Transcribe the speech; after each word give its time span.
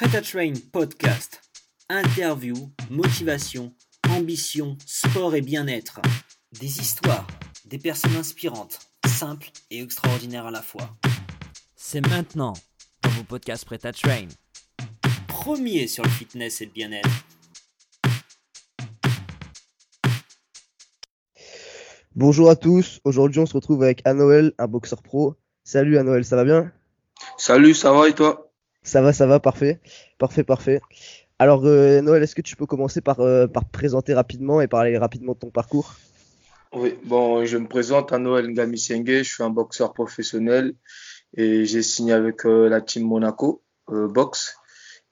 Prêt 0.00 0.16
à 0.16 0.22
Train 0.22 0.54
podcast. 0.72 1.42
Interview, 1.90 2.54
motivation, 2.88 3.74
ambition, 4.08 4.78
sport 4.86 5.34
et 5.34 5.42
bien-être. 5.42 6.00
Des 6.58 6.80
histoires, 6.80 7.26
des 7.66 7.76
personnes 7.76 8.16
inspirantes, 8.16 8.78
simples 9.06 9.50
et 9.70 9.82
extraordinaires 9.82 10.46
à 10.46 10.50
la 10.50 10.62
fois. 10.62 10.88
C'est 11.76 12.00
maintenant 12.00 12.54
dans 13.02 13.10
vos 13.10 13.24
podcasts 13.24 13.66
Prêt 13.66 13.84
à 13.84 13.92
Train. 13.92 14.28
Premier 15.28 15.86
sur 15.86 16.02
le 16.02 16.08
fitness 16.08 16.62
et 16.62 16.64
le 16.64 16.72
bien-être. 16.72 17.10
Bonjour 22.14 22.48
à 22.48 22.56
tous, 22.56 23.00
aujourd'hui 23.04 23.40
on 23.40 23.46
se 23.46 23.52
retrouve 23.52 23.82
avec 23.82 24.00
Anoël, 24.06 24.54
un 24.56 24.66
boxeur 24.66 25.02
pro. 25.02 25.34
Salut 25.62 25.98
Anoël, 25.98 26.24
ça 26.24 26.36
va 26.36 26.44
bien? 26.44 26.72
Salut, 27.36 27.74
ça 27.74 27.92
va 27.92 28.08
et 28.08 28.14
toi? 28.14 28.49
Ça 28.82 29.02
va, 29.02 29.12
ça 29.12 29.26
va, 29.26 29.40
parfait. 29.40 29.80
Parfait, 30.18 30.44
parfait. 30.44 30.80
Alors 31.38 31.64
euh, 31.64 32.02
Noël, 32.02 32.22
est-ce 32.22 32.34
que 32.34 32.42
tu 32.42 32.54
peux 32.54 32.66
commencer 32.66 33.00
par, 33.00 33.20
euh, 33.20 33.46
présenter 33.72 34.12
rapidement 34.12 34.60
et 34.60 34.68
parler 34.68 34.98
rapidement 34.98 35.32
de 35.32 35.38
ton 35.38 35.50
parcours? 35.50 35.94
Oui, 36.74 36.98
bon, 37.04 37.44
je 37.46 37.56
me 37.56 37.66
présente 37.66 38.12
à 38.12 38.18
Noël 38.18 38.46
Ngamisenge, 38.48 39.06
je 39.06 39.22
suis 39.22 39.42
un 39.42 39.50
boxeur 39.50 39.92
professionnel 39.92 40.74
et 41.34 41.64
j'ai 41.64 41.82
signé 41.82 42.12
avec 42.12 42.44
euh, 42.44 42.68
la 42.68 42.80
team 42.80 43.06
Monaco 43.06 43.62
Box. 43.88 44.56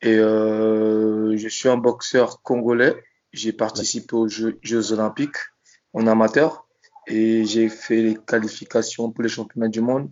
Et 0.03 0.17
je 0.17 1.49
suis 1.51 1.69
un 1.69 1.77
boxeur 1.77 2.43
congolais. 2.43 2.95
J'ai 3.33 3.53
participé 3.53 4.15
aux 4.15 4.29
Jeux 4.29 4.93
Olympiques 4.93 5.39
en 5.93 6.07
amateur 6.07 6.69
et 7.09 7.45
j'ai 7.45 7.69
fait 7.69 8.03
les 8.03 8.15
qualifications 8.15 9.11
pour 9.11 9.23
les 9.23 9.29
championnats 9.29 9.69
du 9.69 9.81
monde 9.81 10.09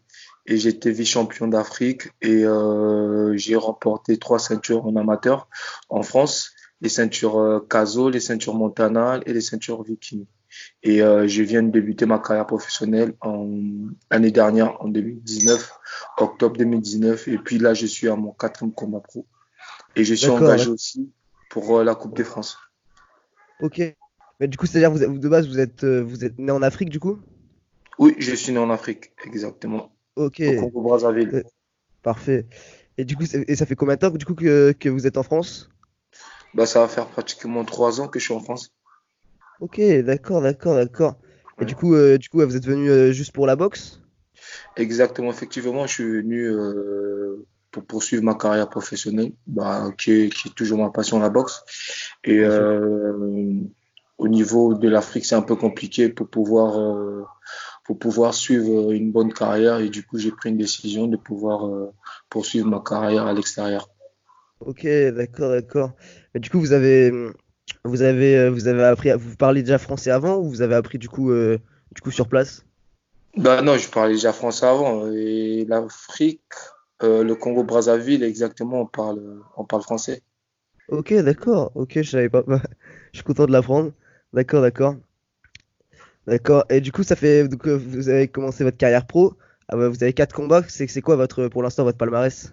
et 0.46 0.56
j'ai 0.56 0.70
été 0.70 0.90
vice-champion 0.90 1.48
d'Afrique 1.48 2.10
et 2.22 2.44
euh, 2.44 3.36
j'ai 3.36 3.56
remporté 3.56 4.16
trois 4.18 4.38
ceintures 4.38 4.86
en 4.86 4.96
amateur 4.96 5.48
en 5.88 6.02
France, 6.02 6.52
les 6.80 6.88
ceintures 6.88 7.38
euh, 7.38 7.60
Caso, 7.60 8.10
les 8.10 8.20
ceintures 8.20 8.54
Montana 8.54 9.20
et 9.26 9.32
les 9.32 9.40
ceintures 9.40 9.82
Viking. 9.82 10.26
Et 10.82 11.02
euh, 11.02 11.26
je 11.26 11.42
viens 11.42 11.62
de 11.62 11.70
débuter 11.70 12.06
ma 12.06 12.18
carrière 12.18 12.46
professionnelle 12.46 13.14
en 13.20 13.48
l'année 14.10 14.30
dernière, 14.30 14.80
en 14.80 14.88
2019, 14.88 15.72
octobre 16.18 16.56
2019. 16.56 17.28
Et 17.28 17.38
puis 17.38 17.58
là, 17.58 17.74
je 17.74 17.86
suis 17.86 18.08
à 18.08 18.16
mon 18.16 18.32
quatrième 18.32 18.72
combat 18.72 19.00
pro. 19.00 19.26
Et 19.96 20.04
je 20.04 20.14
suis 20.14 20.28
engagé 20.28 20.68
aussi 20.68 21.10
pour 21.50 21.78
euh, 21.78 21.84
la 21.84 21.94
Coupe 21.94 22.16
de 22.16 22.22
France. 22.22 22.58
Ok. 23.60 23.80
Mais 24.40 24.48
du 24.48 24.56
coup, 24.56 24.66
c'est-à-dire 24.66 24.90
vous, 24.90 25.18
de 25.18 25.28
base, 25.28 25.48
vous 25.48 25.58
êtes, 25.58 25.84
euh, 25.84 26.02
vous 26.02 26.24
êtes 26.24 26.38
né 26.38 26.52
en 26.52 26.62
Afrique, 26.62 26.90
du 26.90 27.00
coup? 27.00 27.18
Oui, 27.98 28.14
je 28.18 28.34
suis 28.34 28.52
né 28.52 28.58
en 28.58 28.70
Afrique, 28.70 29.12
exactement. 29.24 29.95
Ok. 30.16 30.40
Au 30.40 30.60
Congo 30.60 30.80
Brazzaville. 30.82 31.30
Euh, 31.34 31.42
parfait. 32.02 32.46
Et 32.98 33.04
du 33.04 33.16
coup, 33.16 33.24
et 33.24 33.56
ça 33.56 33.66
fait 33.66 33.76
combien 33.76 33.94
de 33.96 34.00
temps 34.00 34.10
du 34.10 34.24
coup 34.24 34.34
que, 34.34 34.72
que 34.72 34.88
vous 34.88 35.06
êtes 35.06 35.18
en 35.18 35.22
France? 35.22 35.70
Bah, 36.54 36.64
ça 36.66 36.80
va 36.80 36.88
faire 36.88 37.06
pratiquement 37.06 37.64
trois 37.64 38.00
ans 38.00 38.08
que 38.08 38.18
je 38.18 38.24
suis 38.24 38.34
en 38.34 38.40
France. 38.40 38.72
Ok, 39.60 39.80
d'accord, 40.02 40.40
d'accord, 40.40 40.74
d'accord. 40.74 41.16
Et 41.60 41.64
du 41.64 41.74
coup, 41.74 41.94
euh, 41.94 42.18
du 42.18 42.28
coup, 42.28 42.40
vous 42.40 42.56
êtes 42.56 42.66
venu 42.66 43.12
juste 43.12 43.32
pour 43.32 43.46
la 43.46 43.56
boxe? 43.56 44.00
Exactement, 44.76 45.30
effectivement, 45.30 45.86
je 45.86 45.92
suis 45.92 46.04
venu 46.04 46.50
pour 47.70 47.84
poursuivre 47.84 48.22
ma 48.22 48.34
carrière 48.34 48.68
professionnelle, 48.70 49.32
bah, 49.46 49.90
qui, 49.98 50.12
est, 50.12 50.28
qui 50.30 50.48
est 50.48 50.54
toujours 50.54 50.78
ma 50.78 50.90
passion, 50.90 51.18
la 51.18 51.30
boxe. 51.30 51.62
Et 52.24 52.42
au 54.18 54.28
niveau 54.28 54.74
de 54.74 54.88
l'Afrique, 54.88 55.26
c'est 55.26 55.34
un 55.34 55.42
peu 55.42 55.56
compliqué 55.56 56.08
pour 56.08 56.28
pouvoir, 56.28 56.78
euh, 56.78 57.24
pour 57.86 57.98
pouvoir 57.98 58.34
suivre 58.34 58.90
une 58.92 59.12
bonne 59.12 59.32
carrière. 59.32 59.78
Et 59.78 59.88
du 59.88 60.04
coup, 60.04 60.18
j'ai 60.18 60.32
pris 60.32 60.50
une 60.50 60.58
décision 60.58 61.06
de 61.06 61.16
pouvoir 61.16 61.66
euh, 61.66 61.92
poursuivre 62.28 62.68
ma 62.68 62.80
carrière 62.80 63.26
à 63.26 63.32
l'extérieur. 63.32 63.88
Ok, 64.60 64.84
d'accord, 65.14 65.50
d'accord. 65.50 65.92
Mais 66.34 66.40
du 66.40 66.50
coup, 66.50 66.58
vous 66.58 66.72
avez, 66.72 67.12
vous 67.84 68.02
avez, 68.02 68.50
vous 68.50 68.66
avez 68.66 68.84
appris, 68.84 69.12
vous 69.12 69.36
parlez 69.36 69.62
déjà 69.62 69.78
français 69.78 70.10
avant 70.10 70.36
ou 70.38 70.48
vous 70.48 70.62
avez 70.62 70.74
appris 70.74 70.98
du 70.98 71.08
coup, 71.08 71.30
euh, 71.30 71.58
du 71.94 72.00
coup 72.02 72.10
sur 72.10 72.28
place? 72.28 72.64
Bah 73.36 73.62
non, 73.62 73.76
je 73.76 73.88
parlais 73.88 74.14
déjà 74.14 74.32
français 74.32 74.66
avant. 74.66 75.06
Et 75.12 75.64
l'Afrique, 75.68 76.40
le 77.02 77.34
Congo 77.34 77.62
Brazzaville, 77.62 78.24
exactement, 78.24 78.80
on 78.80 78.86
parle, 78.86 79.42
on 79.56 79.64
parle 79.64 79.82
français. 79.82 80.22
Ok, 80.88 81.12
d'accord. 81.14 81.72
Ok, 81.74 81.92
je 81.96 82.10
savais 82.10 82.28
pas. 82.28 82.42
je 83.12 83.18
suis 83.18 83.24
content 83.24 83.46
de 83.46 83.52
l'apprendre. 83.52 83.92
D'accord, 84.32 84.62
d'accord. 84.62 84.96
D'accord. 86.26 86.64
Et 86.70 86.80
du 86.80 86.92
coup, 86.92 87.02
ça 87.02 87.16
fait 87.16 87.46
donc 87.48 87.66
euh, 87.68 87.74
vous 87.76 88.08
avez 88.08 88.28
commencé 88.28 88.64
votre 88.64 88.76
carrière 88.76 89.06
pro. 89.06 89.34
Ah 89.68 89.76
vous 89.76 90.02
avez 90.02 90.12
quatre 90.12 90.34
combats. 90.34 90.62
C'est 90.68 90.86
c'est 90.86 91.02
quoi 91.02 91.16
votre 91.16 91.48
pour 91.48 91.62
l'instant 91.62 91.84
votre 91.84 91.98
palmarès? 91.98 92.52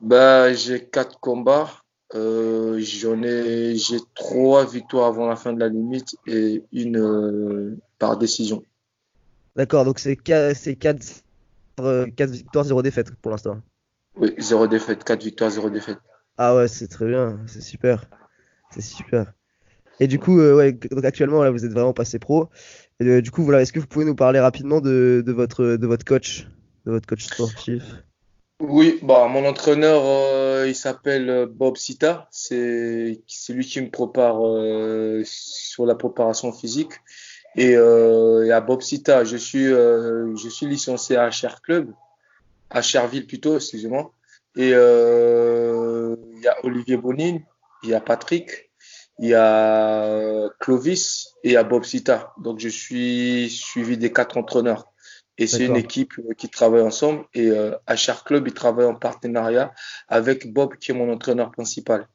Bah, 0.00 0.52
j'ai 0.52 0.84
quatre 0.84 1.18
combats. 1.20 1.70
Euh, 2.14 2.78
j'en 2.78 3.22
ai 3.22 3.76
j'ai 3.76 3.98
trois 4.14 4.64
victoires 4.64 5.06
avant 5.06 5.28
la 5.28 5.36
fin 5.36 5.52
de 5.52 5.60
la 5.60 5.68
limite 5.68 6.16
et 6.26 6.64
une 6.72 6.96
euh, 6.96 7.76
par 7.98 8.16
décision. 8.16 8.62
D'accord. 9.56 9.84
Donc 9.84 9.98
c'est 9.98 10.18
c'est 10.54 10.76
quatre 10.76 11.04
quatre 12.16 12.30
victoires 12.30 12.64
zéro 12.64 12.82
défaite 12.82 13.14
pour 13.22 13.30
l'instant. 13.30 13.60
Oui, 14.16 14.34
zéro 14.38 14.66
défaite, 14.66 15.04
quatre 15.04 15.22
victoires 15.22 15.50
zéro 15.50 15.70
défaite. 15.70 15.98
Ah 16.36 16.54
ouais, 16.56 16.68
c'est 16.68 16.88
très 16.88 17.06
bien, 17.06 17.38
c'est 17.46 17.60
super, 17.60 18.04
c'est 18.70 18.80
super. 18.80 19.32
Et 20.00 20.06
du 20.06 20.18
coup, 20.18 20.38
euh, 20.40 20.54
ouais, 20.54 20.72
donc 20.72 21.04
actuellement, 21.04 21.42
là, 21.42 21.50
vous 21.50 21.64
êtes 21.64 21.72
vraiment 21.72 21.92
passé 21.92 22.18
pro. 22.18 22.48
Et, 23.00 23.06
euh, 23.06 23.22
du 23.22 23.30
coup, 23.30 23.42
voilà, 23.42 23.62
est-ce 23.62 23.72
que 23.72 23.80
vous 23.80 23.86
pouvez 23.86 24.04
nous 24.04 24.14
parler 24.14 24.40
rapidement 24.40 24.80
de, 24.80 25.22
de, 25.24 25.32
votre, 25.32 25.76
de 25.76 25.86
votre 25.86 26.04
coach, 26.04 26.46
de 26.86 26.92
votre 26.92 27.06
coach 27.06 27.24
sportif? 27.24 27.82
Oui, 28.60 28.98
bah, 29.02 29.28
mon 29.28 29.44
entraîneur, 29.44 30.02
euh, 30.04 30.66
il 30.68 30.74
s'appelle 30.74 31.46
Bob 31.50 31.76
Sita. 31.76 32.28
C'est 32.30 33.20
lui 33.48 33.66
qui 33.66 33.80
me 33.80 33.90
prépare 33.90 34.40
sur 35.24 35.86
la 35.86 35.94
préparation 35.94 36.52
physique. 36.52 36.92
Et, 37.56 37.74
euh, 37.76 38.54
à 38.54 38.60
Bob 38.60 38.82
Sita, 38.82 39.24
je 39.24 39.36
suis, 39.36 39.66
je 39.66 40.48
suis 40.48 40.66
licencié 40.66 41.16
à 41.16 41.28
HR 41.28 41.60
Club, 41.62 41.92
à 42.70 42.82
Cherville 42.82 43.26
plutôt, 43.26 43.56
excusez-moi. 43.56 44.12
Et 44.56 44.70
il 44.70 46.42
y 46.42 46.48
a 46.48 46.56
Olivier 46.64 46.96
Bonin, 46.96 47.38
il 47.84 47.90
y 47.90 47.94
a 47.94 48.00
Patrick, 48.00 48.67
il 49.18 49.28
y 49.28 49.34
a 49.34 50.04
euh, 50.04 50.48
Clovis 50.60 51.34
et 51.42 51.48
il 51.48 51.52
y 51.52 51.56
a 51.56 51.64
Bob 51.64 51.84
Sita. 51.84 52.32
Donc 52.38 52.60
je 52.60 52.68
suis 52.68 53.50
suivi 53.50 53.98
des 53.98 54.12
quatre 54.12 54.36
entraîneurs. 54.36 54.92
Et 55.40 55.46
c'est 55.46 55.66
une 55.66 55.76
équipe 55.76 56.14
euh, 56.18 56.34
qui 56.34 56.48
travaille 56.48 56.82
ensemble. 56.82 57.24
Et 57.32 57.48
euh, 57.48 57.72
HR 57.88 58.24
Club, 58.24 58.48
il 58.48 58.54
travaille 58.54 58.86
en 58.86 58.96
partenariat 58.96 59.72
avec 60.08 60.52
Bob, 60.52 60.76
qui 60.76 60.90
est 60.90 60.94
mon 60.94 61.12
entraîneur 61.12 61.52
principal. 61.52 62.08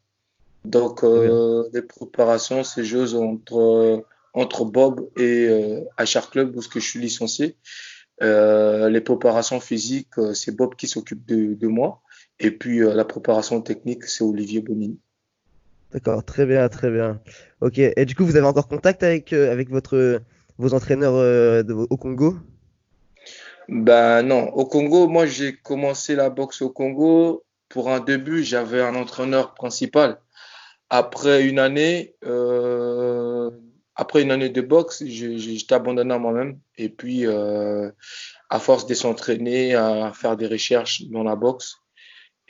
Donc 0.65 1.03
euh, 1.03 1.67
les 1.73 1.81
préparations, 1.81 2.63
c'est 2.63 2.83
juste 2.83 3.15
entre 3.15 4.05
entre 4.33 4.65
Bob 4.65 5.09
et 5.17 5.47
euh, 5.47 5.81
HR 5.99 6.29
Club, 6.31 6.55
où 6.55 6.61
que 6.61 6.79
je 6.79 6.89
suis 6.89 6.99
licencié. 6.99 7.55
Euh, 8.21 8.89
les 8.89 9.01
préparations 9.01 9.59
physiques, 9.59 10.15
c'est 10.33 10.55
Bob 10.55 10.75
qui 10.75 10.87
s'occupe 10.87 11.25
de, 11.25 11.53
de, 11.53 11.67
moi. 11.67 12.01
Et 12.39 12.51
puis 12.51 12.79
la 12.79 13.05
préparation 13.05 13.61
technique, 13.61 14.05
c'est 14.05 14.23
Olivier 14.23 14.61
Bonini. 14.61 14.99
D'accord, 15.93 16.25
très 16.25 16.47
bien, 16.47 16.67
très 16.69 16.89
bien. 16.89 17.21
Ok, 17.61 17.77
et 17.77 18.05
du 18.05 18.15
coup, 18.15 18.25
vous 18.25 18.35
avez 18.35 18.47
encore 18.47 18.67
contact 18.67 19.03
avec, 19.03 19.31
euh, 19.31 19.51
avec 19.51 19.69
votre, 19.69 20.21
vos 20.57 20.73
entraîneurs 20.73 21.13
euh, 21.13 21.63
au 21.89 21.97
Congo? 21.97 22.35
Ben 23.69 24.23
non, 24.23 24.49
au 24.49 24.65
Congo, 24.65 25.07
moi 25.07 25.27
j'ai 25.27 25.55
commencé 25.55 26.15
la 26.15 26.31
boxe 26.31 26.63
au 26.63 26.71
Congo. 26.71 27.43
Pour 27.69 27.91
un 27.91 27.99
début, 27.99 28.43
j'avais 28.43 28.81
un 28.81 28.95
entraîneur 28.95 29.53
principal. 29.53 30.17
Après 30.89 31.47
une 31.47 31.59
année, 31.59 32.15
euh, 32.25 33.51
après 33.95 34.23
une 34.23 34.31
année 34.31 34.49
de 34.49 34.61
boxe, 34.61 35.03
j'étais 35.05 35.75
abandonné 35.75 36.13
à 36.13 36.17
moi-même. 36.17 36.59
Et 36.77 36.89
puis, 36.89 37.25
à 37.27 38.59
force 38.59 38.85
de 38.87 38.93
s'entraîner, 38.93 39.75
à 39.75 40.11
faire 40.13 40.37
des 40.37 40.47
recherches 40.47 41.03
dans 41.03 41.23
la 41.23 41.35
boxe, 41.35 41.77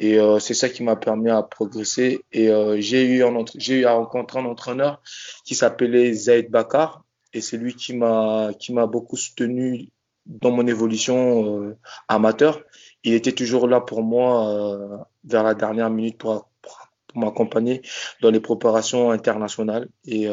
et 0.03 0.19
euh, 0.19 0.37
c'est 0.37 0.53
ça 0.53 0.67
qui 0.67 0.83
m'a 0.83 0.97
permis 0.97 1.29
à 1.29 1.41
progresser. 1.41 2.25
Et 2.33 2.49
euh, 2.49 2.75
j'ai 2.81 3.05
eu, 3.05 3.23
un, 3.23 3.45
j'ai 3.55 3.75
eu 3.75 3.85
à 3.85 3.93
rencontrer 3.93 4.37
un 4.37 4.45
entraîneur 4.45 5.01
qui 5.45 5.55
s'appelait 5.55 6.11
Zaid 6.11 6.51
Bakar. 6.51 7.05
Et 7.31 7.39
c'est 7.39 7.55
lui 7.55 7.73
qui 7.73 7.95
m'a, 7.95 8.49
qui 8.59 8.73
m'a 8.73 8.85
beaucoup 8.85 9.15
soutenu 9.15 9.87
dans 10.25 10.51
mon 10.51 10.67
évolution 10.67 11.57
euh, 11.57 11.77
amateur. 12.09 12.61
Il 13.05 13.13
était 13.13 13.31
toujours 13.31 13.65
là 13.65 13.79
pour 13.79 14.03
moi 14.03 15.07
vers 15.23 15.43
la 15.43 15.53
dernière 15.53 15.89
minute 15.89 16.17
pour, 16.17 16.49
pour, 16.61 16.77
m'accompagner 17.15 17.81
dans 18.21 18.29
les 18.29 18.41
préparations 18.41 19.09
internationales. 19.11 19.87
Et 20.05 20.27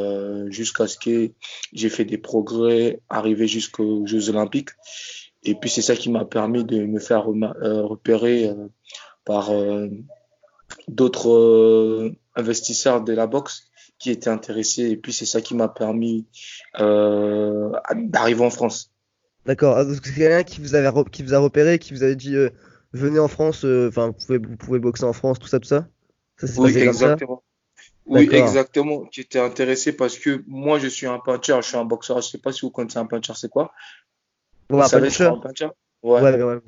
jusqu'à 0.49 0.89
ce 0.89 0.99
que 0.99 1.31
j'ai 1.73 1.89
fait 1.89 2.05
des 2.05 2.19
progrès, 2.19 3.01
arrivé 3.09 3.47
jusqu'aux 3.47 4.05
Jeux 4.07 4.31
Olympiques. 4.31 4.71
Et 5.43 5.55
puis 5.55 5.71
c'est 5.71 5.83
ça 5.83 5.97
qui 5.97 6.11
m'a 6.11 6.25
permis 6.25 6.65
de 6.65 6.85
me 6.85 7.01
faire 7.01 7.27
repérer 7.27 8.51
par 9.31 9.51
euh, 9.51 9.87
d'autres 10.89 11.31
euh, 11.31 12.17
investisseurs 12.35 13.01
de 13.03 13.13
la 13.13 13.29
boxe 13.29 13.71
qui 14.01 14.11
étaient 14.11 14.31
intéressés. 14.31 14.91
Et 14.91 14.97
puis, 14.97 15.13
c'est 15.13 15.27
ça 15.27 15.41
qui 15.41 15.55
m'a 15.55 15.69
permis 15.69 16.27
euh, 16.81 17.71
d'arriver 17.95 18.45
en 18.45 18.51
France. 18.51 18.91
D'accord. 19.47 19.77
Ah, 19.77 19.85
c'est 19.85 20.01
quelqu'un 20.15 20.43
qui 20.43 20.61
vous 20.61 21.05
qui 21.05 21.23
vous 21.23 21.35
a 21.35 21.39
repéré, 21.39 21.79
qui 21.79 21.95
vous 21.95 22.03
avait 22.03 22.17
dit 22.17 22.35
venez 22.93 23.21
en 23.21 23.29
France. 23.29 23.65
Enfin, 23.65 24.09
vous 24.09 24.13
pouvez, 24.15 24.39
vous 24.39 24.57
pouvez 24.57 24.81
boxer 24.81 25.05
en 25.05 25.13
France, 25.13 25.39
tout 25.39 25.47
ça, 25.47 25.61
tout 25.61 25.69
ça. 25.69 25.87
Oui, 26.43 26.73
passé 26.73 26.85
comme 26.87 26.95
ça 26.95 27.05
exactement. 27.05 27.43
Oui, 28.07 28.29
exactement. 28.33 29.05
Intéressé 29.37 29.93
parce 29.93 30.19
que 30.19 30.43
moi, 30.49 30.81
je 30.81 30.89
suis 30.89 31.07
un 31.07 31.21
puncher, 31.21 31.57
je 31.63 31.69
suis 31.69 31.77
un 31.77 31.85
boxeur. 31.85 32.21
Je 32.21 32.29
sais 32.29 32.39
pas 32.39 32.51
si 32.51 32.63
vous 32.63 32.71
connaissez 32.71 32.99
un 32.99 33.07
puncher, 33.07 33.35
c'est 33.37 33.49
quoi? 33.49 33.71
Ouais, 34.71 34.79
Vous 34.79 34.83
un 34.83 34.89
savez, 34.89 35.09
puncher. 35.09 35.25
un 35.27 35.39
puncher? 35.39 35.69
Ouais. 36.03 36.21
Ouais, 36.21 36.35
ouais, 36.35 36.43
ouais. 36.43 36.61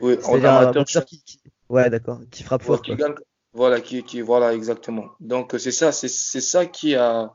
Oui, 0.00 0.14
en 0.14 0.20
C'est-à-dire 0.20 0.50
un 0.50 0.56
amateur, 0.56 0.82
boxeur 0.82 1.04
qui, 1.04 1.22
qui- 1.22 1.40
Ouais, 1.72 1.88
d'accord. 1.88 2.20
Qui 2.30 2.42
frappe 2.42 2.62
fort, 2.62 2.82
qui 2.82 2.94
quoi. 2.94 3.08
gagne, 3.08 3.14
voilà, 3.54 3.80
qui, 3.80 4.02
qui, 4.02 4.20
voilà, 4.20 4.52
exactement. 4.52 5.06
Donc, 5.20 5.54
euh, 5.54 5.58
c'est 5.58 5.72
ça, 5.72 5.90
c'est, 5.90 6.08
c'est 6.08 6.42
ça 6.42 6.66
qui 6.66 6.94
a, 6.96 7.34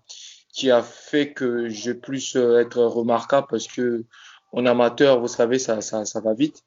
qui 0.53 0.69
a 0.69 0.83
fait 0.83 1.33
que 1.33 1.69
je 1.69 1.91
puisse 1.91 2.35
euh, 2.35 2.59
être 2.59 2.83
remarquable 2.83 3.47
parce 3.49 3.67
que 3.67 4.05
en 4.51 4.67
amateur, 4.67 5.19
vous 5.19 5.27
savez, 5.27 5.57
ça, 5.57 5.81
ça, 5.81 6.05
ça 6.05 6.21
va 6.21 6.35
vite. 6.35 6.61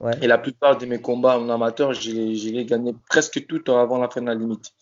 Ouais. 0.00 0.18
Et 0.20 0.26
la 0.26 0.36
plupart 0.36 0.78
de 0.78 0.84
mes 0.86 1.00
combats 1.00 1.38
en 1.38 1.48
amateur, 1.48 1.92
je 1.92 2.10
les, 2.10 2.64
gagnais 2.64 2.92
presque 3.08 3.46
tout 3.46 3.62
avant 3.70 3.98
la 3.98 4.10
fin 4.10 4.20
de 4.20 4.26
la 4.26 4.34
limite. 4.34 4.72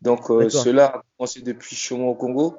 Donc, 0.00 0.30
euh, 0.30 0.48
cela 0.48 0.86
a 0.86 1.02
commencé 1.16 1.40
depuis 1.40 1.74
chez 1.74 1.96
moi 1.96 2.12
au 2.12 2.14
Congo. 2.14 2.56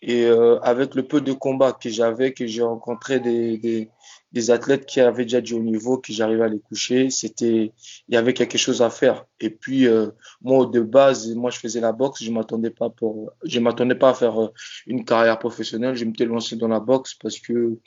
Et 0.00 0.26
euh, 0.26 0.60
avec 0.60 0.94
le 0.94 1.02
peu 1.02 1.20
de 1.20 1.32
combats 1.32 1.72
que 1.72 1.88
j'avais, 1.88 2.32
que 2.32 2.46
j'ai 2.46 2.62
rencontré 2.62 3.18
des, 3.18 3.58
des, 3.58 3.90
des 4.32 4.50
athlètes 4.50 4.86
qui 4.86 5.00
avaient 5.00 5.24
déjà 5.24 5.40
du 5.40 5.54
haut 5.54 5.62
niveau, 5.62 5.98
que 5.98 6.12
j'arrivais 6.12 6.44
à 6.44 6.48
les 6.48 6.60
coucher, 6.60 7.10
c'était, 7.10 7.72
il 8.08 8.14
y 8.14 8.16
avait 8.16 8.34
quelque 8.34 8.58
chose 8.58 8.80
à 8.82 8.90
faire. 8.90 9.26
Et 9.40 9.50
puis, 9.50 9.86
euh, 9.86 10.10
moi, 10.42 10.66
de 10.66 10.80
base, 10.80 11.34
moi, 11.34 11.50
je 11.50 11.58
faisais 11.58 11.80
la 11.80 11.92
boxe, 11.92 12.22
je 12.22 12.30
m'attendais 12.30 12.70
pas 12.70 12.90
pour, 12.90 13.32
je 13.44 13.58
m'attendais 13.58 13.96
pas 13.96 14.10
à 14.10 14.14
faire 14.14 14.40
euh, 14.40 14.48
une 14.86 15.04
carrière 15.04 15.38
professionnelle. 15.38 15.96
Je 15.96 16.04
m'étais 16.04 16.26
lancé 16.26 16.56
dans 16.56 16.68
la 16.68 16.80
boxe 16.80 17.14
parce 17.14 17.38
que 17.40 17.78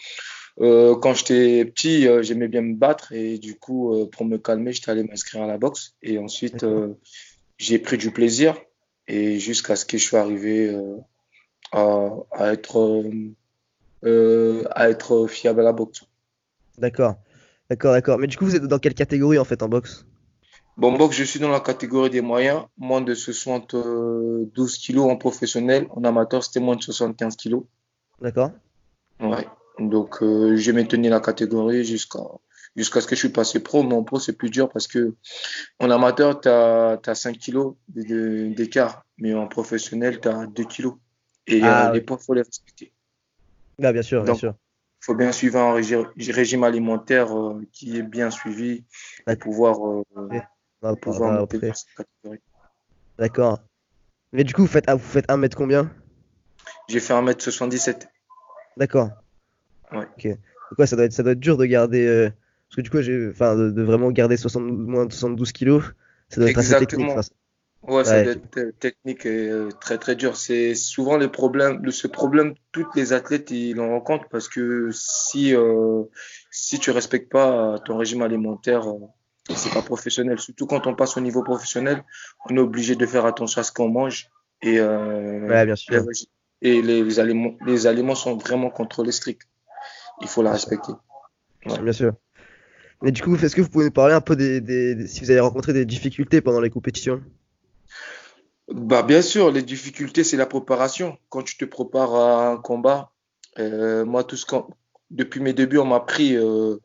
euh, 0.60 0.96
quand 0.98 1.14
j'étais 1.14 1.66
petit, 1.66 2.08
euh, 2.08 2.22
j'aimais 2.24 2.48
bien 2.48 2.62
me 2.62 2.76
battre 2.76 3.14
et 3.14 3.38
du 3.38 3.58
coup, 3.58 3.94
euh, 3.94 4.06
pour 4.06 4.26
me 4.26 4.38
calmer, 4.38 4.74
j'étais 4.74 4.92
allé 4.92 5.04
m'inscrire 5.04 5.44
à 5.44 5.48
la 5.48 5.58
boxe. 5.58 5.96
Et 6.02 6.18
ensuite, 6.18 6.64
euh, 6.64 6.94
j'ai 7.58 7.80
pris 7.80 7.98
du 7.98 8.12
plaisir 8.12 8.58
et 9.08 9.40
jusqu'à 9.40 9.76
ce 9.76 9.86
que 9.86 9.98
je 9.98 10.06
sois 10.06 10.20
arrivé 10.22 10.68
euh, 10.68 10.98
à, 11.72 12.10
à 12.32 12.54
être 12.54 12.80
euh, 12.80 13.34
euh, 14.04 14.64
à 14.72 14.90
être 14.90 15.28
fiable 15.28 15.62
à 15.62 15.64
la 15.64 15.74
boxe. 15.74 16.04
D'accord. 16.78 17.16
D'accord, 17.70 17.94
d'accord. 17.94 18.18
Mais 18.20 18.28
du 18.28 18.38
coup, 18.38 18.46
vous 18.46 18.56
êtes 18.56 18.64
dans 18.64 18.80
quelle 18.80 18.94
catégorie 18.94 19.40
en 19.40 19.46
fait 19.46 19.64
en 19.64 19.70
boxe? 19.70 20.06
Bon, 20.78 20.92
boxe, 20.94 21.16
je 21.16 21.24
suis 21.24 21.40
dans 21.40 21.50
la 21.50 21.60
catégorie 21.60 22.10
des 22.10 22.22
moyens, 22.22 22.64
moins 22.78 23.02
de 23.02 23.14
72 23.14 24.78
kilos 24.78 25.10
en 25.10 25.16
professionnel. 25.16 25.88
En 25.92 26.04
amateur, 26.04 26.44
c'était 26.44 26.60
moins 26.60 26.76
de 26.76 26.82
75 26.82 27.36
kilos. 27.36 27.64
D'accord? 28.20 28.52
Ouais. 29.20 29.48
Donc, 29.80 30.22
euh, 30.22 30.56
j'ai 30.56 30.74
maintenu 30.74 31.10
la 31.10 31.20
catégorie 31.20 31.84
jusqu'à 31.84 32.20
jusqu'à 32.76 33.02
ce 33.02 33.08
que 33.08 33.16
je 33.16 33.20
suis 33.20 33.30
passé 33.30 33.60
pro. 33.60 33.84
Mais 33.84 33.94
en 33.94 34.04
pro, 34.04 34.20
c'est 34.20 34.34
plus 34.34 34.50
dur 34.50 34.70
parce 34.70 34.88
que 34.88 35.14
en 35.80 35.90
amateur, 35.92 36.42
tu 36.42 36.50
as, 36.50 37.16
5 37.16 37.38
kilos 37.38 37.76
d'écart. 37.88 39.06
Mais 39.18 39.34
en 39.34 39.48
professionnel, 39.48 40.20
tu 40.20 40.28
as 40.28 40.46
2 40.48 40.64
kilos. 40.66 40.96
Et 41.52 41.62
euh, 41.64 41.68
Ah, 41.68 41.92
les 41.94 42.00
oui. 42.00 42.06
points, 42.06 42.18
faut 42.18 42.34
les 42.34 42.42
respecter. 42.42 42.94
Ah, 43.84 43.92
bien 43.92 44.02
sûr, 44.02 44.24
bien 44.24 44.34
Donc, 44.34 44.40
sûr. 44.40 44.56
Il 45.02 45.06
faut 45.06 45.16
bien 45.16 45.32
suivre 45.32 45.58
un 45.60 45.74
régi- 45.76 46.32
régime 46.32 46.64
alimentaire 46.64 47.36
euh, 47.36 47.62
qui 47.72 47.98
est 47.98 48.04
bien 48.04 48.30
suivi 48.30 48.84
pour 49.26 49.28
Ouais. 49.28 49.36
pouvoir, 49.36 49.78
euh, 49.88 50.04
en 50.84 50.96
pouvoir 50.96 51.20
parler 51.20 51.40
monter 51.40 51.60
dans 51.68 51.74
cette 51.74 51.88
catégorie. 51.96 52.40
D'accord. 53.18 53.60
Mais 54.32 54.44
du 54.44 54.54
coup, 54.54 54.62
vous 54.62 54.68
faites, 54.68 54.86
ah, 54.88 54.96
vous 54.96 55.04
faites 55.04 55.30
un 55.30 55.38
mètre 55.38 55.58
combien? 55.58 55.92
J'ai 56.88 57.00
fait 57.00 57.14
1m77. 57.14 58.08
D'accord. 58.78 59.10
Ouais. 59.92 60.08
Ok. 60.18 60.28
Donc, 60.28 60.80
ouais, 60.80 60.88
ça 60.88 60.96
doit 60.96 61.06
être, 61.06 61.14
ça 61.14 61.24
doit 61.24 61.34
être 61.34 61.40
dur 61.40 61.58
de 61.58 61.66
garder. 61.66 62.06
euh, 62.06 62.30
Parce 62.70 62.76
que 62.78 62.82
du 62.82 62.90
coup, 62.90 63.02
j'ai, 63.02 63.18
de, 63.18 63.70
de 63.72 63.82
vraiment 63.82 64.12
garder 64.12 64.38
60, 64.38 64.64
moins 64.64 65.06
de 65.06 65.12
72 65.12 65.52
kilos, 65.52 65.84
ça 66.30 66.40
doit 66.40 66.50
être 66.50 66.60
assez 66.60 66.76
technique. 66.76 67.10
Ouais, 67.84 68.04
ça 68.04 68.12
ouais, 68.18 68.24
doit 68.24 68.34
être 68.34 68.80
technique 68.80 69.26
et 69.26 69.50
euh, 69.50 69.70
très 69.80 69.98
très 69.98 70.16
dur. 70.16 70.36
C'est 70.36 70.76
souvent 70.76 71.18
le 71.18 71.32
problème, 71.32 71.80
le, 71.82 71.90
ce 71.92 72.08
problème, 72.08 72.54
toutes 72.72 72.96
les 72.96 73.12
athlètes 73.12 73.50
ils 73.50 73.80
en 73.80 73.90
rencontrent 73.90 74.30
parce 74.30 74.48
que 74.48 74.90
si 74.94 75.56
euh, 75.56 76.04
si 76.52 76.80
tu 76.80 76.92
respectes 76.92 77.32
pas 77.32 77.80
ton 77.86 77.98
régime 77.98 78.22
alimentaire, 78.22 78.88
euh, 78.88 79.00
c'est 79.56 79.74
pas 79.74 79.82
professionnel. 79.82 80.40
Surtout 80.40 80.68
quand 80.68 80.86
on 80.86 80.96
passe 80.96 81.18
au 81.18 81.22
niveau 81.22 81.42
professionnel, 81.44 82.04
on 82.48 82.56
est 82.56 82.60
obligé 82.60 82.96
de 82.96 83.06
faire 83.08 83.26
attention 83.26 83.62
à 83.62 83.64
ce 83.64 83.72
qu'on 83.72 83.90
mange 83.90 84.30
et 84.62 84.80
euh, 84.80 85.48
ouais, 85.50 85.66
bien 85.66 85.76
les 85.76 85.76
sûr. 85.76 86.06
et 86.62 86.82
les, 86.84 87.04
les 87.04 87.20
aliments 87.20 87.56
les 87.66 87.88
aliments 87.88 88.16
sont 88.16 88.38
vraiment 88.38 88.70
contrôlés 88.70 89.12
stricts. 89.12 89.48
Il 90.22 90.28
faut 90.28 90.44
la 90.44 90.52
respecter. 90.52 90.94
Ouais. 91.66 91.82
Bien 91.82 91.94
sûr. 91.94 92.14
Mais 93.02 93.12
du 93.12 93.22
coup, 93.22 93.36
est-ce 93.36 93.56
que 93.56 93.62
vous 93.62 93.70
pouvez 93.70 93.86
nous 93.86 93.92
parler 93.92 94.14
un 94.14 94.22
peu 94.22 94.36
des, 94.36 94.62
des- 94.62 94.96
des- 94.96 95.08
si 95.08 95.22
vous 95.22 95.32
avez 95.32 95.40
rencontré 95.40 95.74
des 95.74 95.86
difficultés 95.86 96.42
pendant 96.42 96.62
les 96.62 96.70
compétitions? 96.70 97.22
Bah, 98.74 99.04
bien 99.04 99.22
sûr, 99.22 99.52
les 99.52 99.64
difficultés, 99.64 100.24
c'est 100.24 100.38
la 100.38 100.46
préparation. 100.46 101.18
Quand 101.30 101.44
tu 101.44 101.58
te 101.58 101.66
prépares 101.66 102.16
à 102.16 102.48
un 102.50 102.58
combat, 102.58 103.12
euh, 103.60 104.06
moi, 104.06 104.24
tout 104.24 104.38
ce 104.38 104.46
qu'on, 104.46 104.68
depuis 105.10 105.42
mes 105.42 105.54
débuts, 105.54 105.78
on 105.78 105.86
m'a 105.86 105.98
appris 105.98 106.36
euh, 106.38 106.78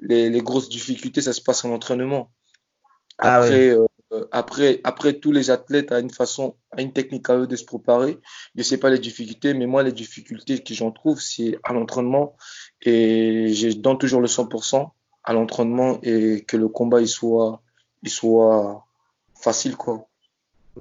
les, 0.00 0.28
les 0.28 0.40
grosses 0.42 0.68
difficultés, 0.68 1.22
ça 1.22 1.32
se 1.32 1.40
passe 1.40 1.64
en 1.64 1.70
entraînement. 1.72 2.30
Ah. 3.18 3.36
Après, 3.36 3.70
euh, 3.70 3.86
après, 4.32 4.80
après, 4.84 5.14
tous 5.14 5.32
les 5.32 5.50
athlètes 5.50 5.92
ont 5.92 5.98
une 5.98 6.10
façon, 6.10 6.56
ont 6.72 6.78
une 6.78 6.92
technique 6.92 7.30
à 7.30 7.36
eux 7.36 7.46
de 7.46 7.56
se 7.56 7.64
préparer. 7.64 8.18
Je 8.54 8.62
sais 8.62 8.78
pas 8.78 8.90
les 8.90 8.98
difficultés, 8.98 9.54
mais 9.54 9.66
moi, 9.66 9.82
les 9.82 9.92
difficultés 9.92 10.62
que 10.62 10.74
j'en 10.74 10.90
trouve, 10.90 11.20
c'est 11.20 11.58
à 11.62 11.72
l'entraînement 11.72 12.36
et 12.82 13.52
je 13.54 13.68
donne 13.70 13.98
toujours 13.98 14.20
le 14.20 14.26
100% 14.26 14.90
à 15.24 15.32
l'entraînement 15.32 16.00
et 16.02 16.44
que 16.44 16.56
le 16.56 16.68
combat, 16.68 17.00
il 17.00 17.08
soit, 17.08 17.62
il 18.02 18.10
soit 18.10 18.86
facile, 19.34 19.76
quoi. 19.76 20.09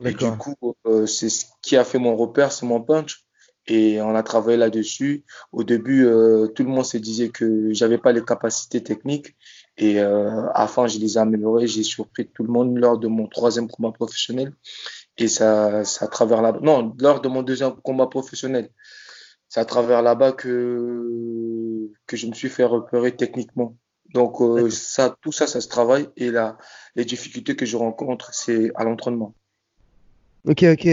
Et 0.04 0.14
du 0.14 0.32
coup, 0.38 0.56
euh, 0.86 1.06
c'est 1.06 1.30
ce 1.30 1.46
qui 1.62 1.76
a 1.78 1.84
fait 1.84 2.00
mon 2.00 2.16
repère, 2.16 2.52
c'est 2.52 2.66
mon 2.66 2.82
punch. 2.82 3.26
Et 3.68 4.02
on 4.02 4.16
a 4.16 4.24
travaillé 4.24 4.58
là-dessus. 4.58 5.24
Au 5.52 5.64
début, 5.64 6.06
euh, 6.06 6.48
tout 6.48 6.64
le 6.64 6.70
monde 6.70 6.86
se 6.86 6.98
disait 6.98 7.30
que 7.30 7.72
j'avais 7.72 8.00
pas 8.00 8.12
les 8.12 8.24
capacités 8.24 8.82
techniques. 8.82 9.36
Et 9.78 10.00
euh, 10.00 10.48
à 10.54 10.62
la 10.62 10.68
fin, 10.68 10.88
je 10.88 10.98
les 10.98 11.18
ai 11.18 11.18
améliorées. 11.20 11.68
J'ai 11.68 11.84
surpris 11.84 12.28
tout 12.28 12.44
le 12.44 12.52
monde 12.52 12.78
lors 12.78 12.98
de 12.98 13.08
mon 13.08 13.28
troisième 13.28 13.70
combat 13.70 13.92
professionnel. 13.92 14.54
Et 15.18 15.28
ça, 15.28 15.84
c'est 15.84 16.04
à 16.04 16.08
travers 16.08 16.42
là 16.42 16.58
non, 16.62 16.96
lors 17.00 17.22
de 17.22 17.28
mon 17.28 17.44
deuxième 17.44 17.76
combat 17.84 18.08
professionnel. 18.08 18.70
C'est 19.50 19.60
à 19.60 19.66
travers 19.66 20.02
là-bas 20.02 20.32
que, 20.32 21.92
que 22.08 22.18
je 22.18 22.28
me 22.28 22.34
suis 22.34 22.50
fait 22.50 22.64
repérer 22.64 23.16
techniquement. 23.16 23.76
Donc, 24.14 24.42
euh, 24.42 24.70
ça, 24.70 25.16
tout 25.22 25.32
ça, 25.32 25.46
ça 25.46 25.62
se 25.62 25.68
travaille. 25.68 26.10
Et 26.18 26.32
là, 26.32 26.58
les 26.96 27.06
difficultés 27.06 27.56
que 27.56 27.66
je 27.66 27.78
rencontre, 27.78 28.34
c'est 28.34 28.72
à 28.76 28.84
l'entraînement. 28.84 29.36
Ok, 30.46 30.64
ok. 30.64 30.88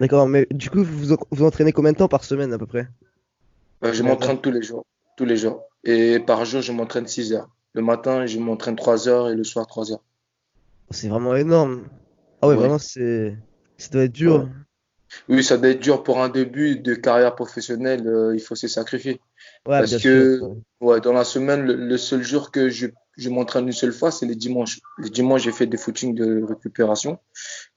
D'accord. 0.00 0.28
Mais 0.28 0.46
du 0.50 0.70
coup, 0.70 0.84
vous 0.84 1.16
vous 1.30 1.42
entraînez 1.42 1.72
combien 1.72 1.92
de 1.92 1.96
temps 1.96 2.08
par 2.08 2.24
semaine 2.24 2.52
à 2.52 2.58
peu 2.58 2.66
près? 2.66 2.88
Euh, 3.84 3.92
je 3.92 4.02
m'entraîne 4.02 4.40
tous 4.40 4.50
les 4.52 4.62
jours, 4.62 4.84
tous 5.16 5.24
les 5.24 5.36
jours. 5.36 5.64
Et 5.84 6.20
par 6.20 6.44
jour, 6.44 6.60
je 6.60 6.72
m'entraîne 6.72 7.06
6 7.06 7.32
heures. 7.32 7.48
Le 7.74 7.82
matin, 7.82 8.26
je 8.26 8.38
m'entraîne 8.38 8.76
3 8.76 9.08
heures 9.08 9.30
et 9.30 9.34
le 9.34 9.44
soir 9.44 9.66
3 9.66 9.92
heures. 9.92 10.02
C'est 10.90 11.08
vraiment 11.08 11.34
énorme. 11.34 11.84
Ah 12.40 12.48
ouais, 12.48 12.54
Ouais. 12.54 12.60
vraiment, 12.60 12.78
c'est, 12.78 13.36
ça 13.78 13.88
doit 13.90 14.02
être 14.02 14.10
Ouais. 14.12 14.18
dur. 14.18 14.48
Oui, 15.28 15.42
ça 15.42 15.56
doit 15.58 15.70
être 15.70 15.80
dur 15.80 16.02
pour 16.02 16.22
un 16.22 16.28
début 16.28 16.76
de 16.76 16.94
carrière 16.94 17.34
professionnelle. 17.34 18.06
euh, 18.06 18.34
il 18.34 18.40
faut 18.40 18.54
se 18.54 18.68
sacrifier. 18.68 19.20
Ouais, 19.66 19.78
Parce 19.78 19.96
que, 19.96 20.40
ouais, 20.80 21.00
dans 21.00 21.12
la 21.12 21.24
semaine, 21.24 21.62
le, 21.62 21.74
le 21.76 21.96
seul 21.98 22.22
jour 22.22 22.50
que 22.50 22.68
je, 22.68 22.86
je 23.16 23.30
m'entraîne 23.30 23.66
une 23.66 23.72
seule 23.72 23.92
fois, 23.92 24.10
c'est 24.10 24.26
les 24.26 24.34
dimanches. 24.36 24.80
Les 24.98 25.10
dimanches, 25.10 25.42
j'ai 25.44 25.52
fait 25.52 25.66
des 25.66 25.76
footings 25.76 26.14
de 26.14 26.42
récupération. 26.42 27.18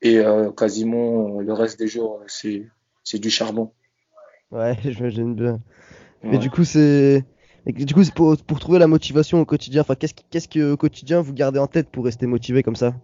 Et 0.01 0.19
euh, 0.19 0.51
quasiment 0.51 1.41
le 1.41 1.53
reste 1.53 1.79
des 1.79 1.87
jours, 1.87 2.21
c'est, 2.27 2.67
c'est 3.03 3.19
du 3.19 3.29
charbon. 3.29 3.73
Ouais, 4.51 4.75
j'imagine 4.83 5.35
bien. 5.35 5.59
Mais 6.23 6.37
du 6.39 6.49
coup, 6.51 6.63
c'est, 6.65 7.25
et 7.65 7.73
du 7.73 7.93
coup, 7.93 8.03
c'est 8.03 8.13
pour, 8.13 8.37
pour 8.37 8.59
trouver 8.59 8.79
la 8.79 8.87
motivation 8.87 9.41
au 9.41 9.45
quotidien. 9.45 9.81
Enfin, 9.81 9.95
qu'est-ce, 9.95 10.13
qu'est-ce 10.31 10.47
que 10.49 10.73
au 10.73 10.77
quotidien 10.77 11.21
vous 11.21 11.33
gardez 11.33 11.59
en 11.59 11.67
tête 11.67 11.89
pour 11.91 12.05
rester 12.05 12.27
motivé 12.27 12.63
comme 12.63 12.75
ça? 12.77 12.95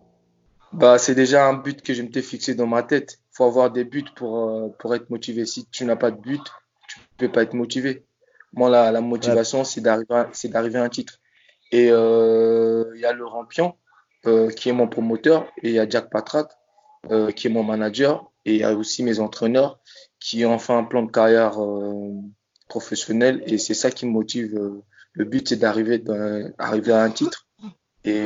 Bah, 0.73 0.97
c'est 0.97 1.15
déjà 1.15 1.47
un 1.47 1.53
but 1.53 1.81
que 1.81 1.93
je 1.93 2.01
m'étais 2.01 2.21
fixé 2.21 2.55
dans 2.55 2.67
ma 2.67 2.83
tête. 2.83 3.19
Il 3.33 3.35
faut 3.37 3.45
avoir 3.45 3.71
des 3.71 3.83
buts 3.83 4.05
pour, 4.15 4.37
euh, 4.49 4.69
pour 4.79 4.95
être 4.95 5.09
motivé. 5.09 5.45
Si 5.45 5.65
tu 5.67 5.85
n'as 5.85 5.95
pas 5.97 6.11
de 6.11 6.19
but, 6.21 6.41
tu 6.87 6.99
peux 7.17 7.31
pas 7.31 7.43
être 7.43 7.53
motivé. 7.53 8.05
Moi, 8.53 8.69
la, 8.69 8.91
la 8.91 8.99
Ouais, 8.99 9.05
motivation, 9.05 9.63
c'est 9.63 9.81
d'arriver 9.81 10.13
à, 10.15 10.29
c'est 10.33 10.49
d'arriver 10.49 10.79
à 10.79 10.83
un 10.83 10.89
titre. 10.89 11.19
Et 11.71 11.89
euh, 11.89 12.91
il 12.95 13.01
y 13.01 13.05
a 13.05 13.13
Laurent 13.13 13.45
Pion, 13.45 13.75
euh, 14.25 14.49
qui 14.49 14.69
est 14.69 14.73
mon 14.73 14.87
promoteur, 14.87 15.47
et 15.63 15.69
il 15.69 15.75
y 15.75 15.79
a 15.79 15.87
Jack 15.87 16.09
Patrat, 16.09 16.49
euh, 17.11 17.31
qui 17.31 17.47
est 17.47 17.49
mon 17.49 17.63
manager, 17.63 18.31
et 18.45 18.55
il 18.55 18.59
y 18.59 18.63
a 18.63 18.73
aussi 18.73 19.03
mes 19.03 19.19
entraîneurs 19.19 19.79
qui 20.19 20.45
ont 20.45 20.59
fait 20.59 20.73
un 20.73 20.83
plan 20.83 21.03
de 21.03 21.11
carrière 21.11 21.57
professionnel, 22.67 23.41
et 23.47 23.57
c'est 23.57 23.73
ça 23.73 23.89
qui 23.89 24.05
me 24.05 24.11
motive. 24.11 24.59
Le 25.13 25.25
but, 25.25 25.47
c'est 25.49 25.55
d'arriver 25.57 26.03
à 26.07 27.03
un 27.03 27.09
titre. 27.09 27.47
Et 28.03 28.25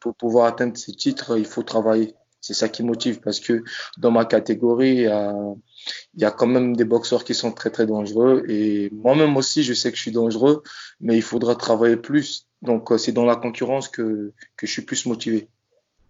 pour 0.00 0.14
pouvoir 0.14 0.46
atteindre 0.46 0.76
ce 0.76 0.90
titre, 0.90 1.38
il 1.38 1.46
faut 1.46 1.62
travailler. 1.62 2.14
C'est 2.50 2.58
ça 2.58 2.68
qui 2.68 2.82
motive 2.82 3.20
parce 3.20 3.38
que 3.38 3.62
dans 3.98 4.10
ma 4.10 4.24
catégorie, 4.24 4.96
il 4.96 5.02
y 5.02 5.06
a, 5.06 5.32
il 6.14 6.20
y 6.20 6.24
a 6.24 6.32
quand 6.32 6.48
même 6.48 6.74
des 6.74 6.84
boxeurs 6.84 7.22
qui 7.22 7.32
sont 7.32 7.52
très 7.52 7.70
très 7.70 7.86
dangereux 7.86 8.42
et 8.48 8.90
moi-même 8.92 9.36
aussi, 9.36 9.62
je 9.62 9.72
sais 9.72 9.92
que 9.92 9.96
je 9.96 10.02
suis 10.02 10.10
dangereux, 10.10 10.64
mais 11.00 11.16
il 11.16 11.22
faudra 11.22 11.54
travailler 11.54 11.96
plus. 11.96 12.48
Donc 12.60 12.90
euh, 12.90 12.98
c'est 12.98 13.12
dans 13.12 13.24
la 13.24 13.36
concurrence 13.36 13.88
que, 13.88 14.32
que 14.56 14.66
je 14.66 14.72
suis 14.72 14.82
plus 14.82 15.06
motivé. 15.06 15.46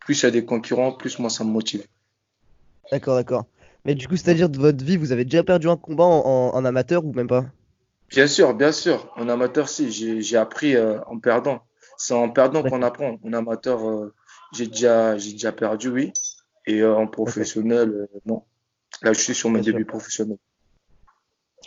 Plus 0.00 0.23
il 0.23 0.25
y 0.25 0.28
a 0.28 0.30
des 0.30 0.47
concurrents, 0.47 0.92
plus 0.92 1.18
moi 1.18 1.28
ça 1.28 1.44
me 1.44 1.50
motive. 1.50 1.85
D'accord, 2.90 3.16
d'accord. 3.16 3.44
Mais 3.85 3.94
du 3.94 4.09
coup, 4.09 4.16
c'est-à-dire 4.16 4.49
de 4.49 4.59
votre 4.59 4.82
vie, 4.82 4.97
vous 4.97 5.12
avez 5.12 5.25
déjà 5.26 5.42
perdu 5.44 5.68
un 5.68 5.76
combat 5.76 6.04
en, 6.04 6.20
en- 6.25 6.54
en 6.54 6.64
amateur 6.64 7.04
ou 7.04 7.12
même 7.12 7.28
pas? 7.28 7.44
Bien 8.09 8.26
sûr, 8.26 8.54
bien 8.54 8.73
sûr. 8.73 9.12
En 9.16 9.28
amateur, 9.28 9.68
si, 9.68 9.92
j'ai 9.92 10.37
appris 10.38 10.75
euh, 10.75 10.99
en 11.06 11.18
perdant. 11.18 11.61
C'est 11.97 12.14
en 12.14 12.30
perdant 12.30 12.62
qu'on 12.62 12.82
apprend. 12.82 13.18
En 13.23 13.32
amateur, 13.35 13.87
euh, 13.88 14.14
j'ai 14.52 14.66
déjà, 14.66 15.16
j'ai 15.19 15.33
déjà 15.33 15.52
perdu, 15.52 15.88
oui. 15.88 16.12
Et 16.66 16.80
euh, 16.80 16.95
en 16.97 17.07
professionnel, 17.07 17.90
euh, 17.90 18.07
non. 18.26 18.45
Là, 19.02 19.12
je 19.12 19.21
suis 19.21 19.35
sur 19.35 19.50
mes 19.50 19.61
bien 19.61 19.62
sûr, 19.62 19.73
débuts 19.73 19.87
professionnels. 19.87 20.38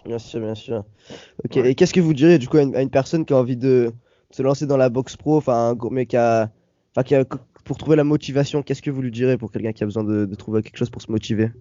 bien 0.06 0.20
sûr, 0.20 0.40
bien 0.40 0.56
sûr. 0.56 0.86
Ok, 1.46 1.56
Ouais. 1.56 1.72
et 1.72 1.76
qu'est-ce 1.76 1.94
que 1.94 2.00
vous 2.02 2.14
direz 2.14 2.38
du 2.40 2.48
coup 2.48 2.58
à 2.58 2.62
une, 2.64 2.76
à 2.76 2.82
une 2.82 2.90
personne 2.90 3.26
qui 3.26 3.34
a 3.34 3.38
envie 3.38 3.58
de, 3.58 3.94
se 4.32 4.42
lancer 4.42 4.66
dans 4.66 4.78
la 4.78 4.90
boxe 4.90 5.16
pro, 5.16 5.38
enfin, 5.38 5.78
mais 5.92 6.06
qui 6.06 6.18
a, 6.18 6.52
enfin, 6.96 7.04
qui 7.04 7.16
a- 7.16 7.26
pour 7.64 7.78
trouver 7.78 7.96
la 7.96 8.04
motivation, 8.04 8.64
qu'est-ce 8.64 8.82
que 8.82 8.92
vous 8.92 9.02
lui 9.02 9.12
direz 9.12 9.38
pour 9.38 9.52
quelqu'un 9.52 9.72
qui 9.74 9.84
a 9.84 9.86
besoin 9.86 10.04
de, 10.04 10.26
de 10.26 10.36
trouver 10.36 10.62
quelque 10.64 10.78
chose 10.78 10.90
pour 10.90 11.02
se 11.02 11.12
motiver? 11.12 11.52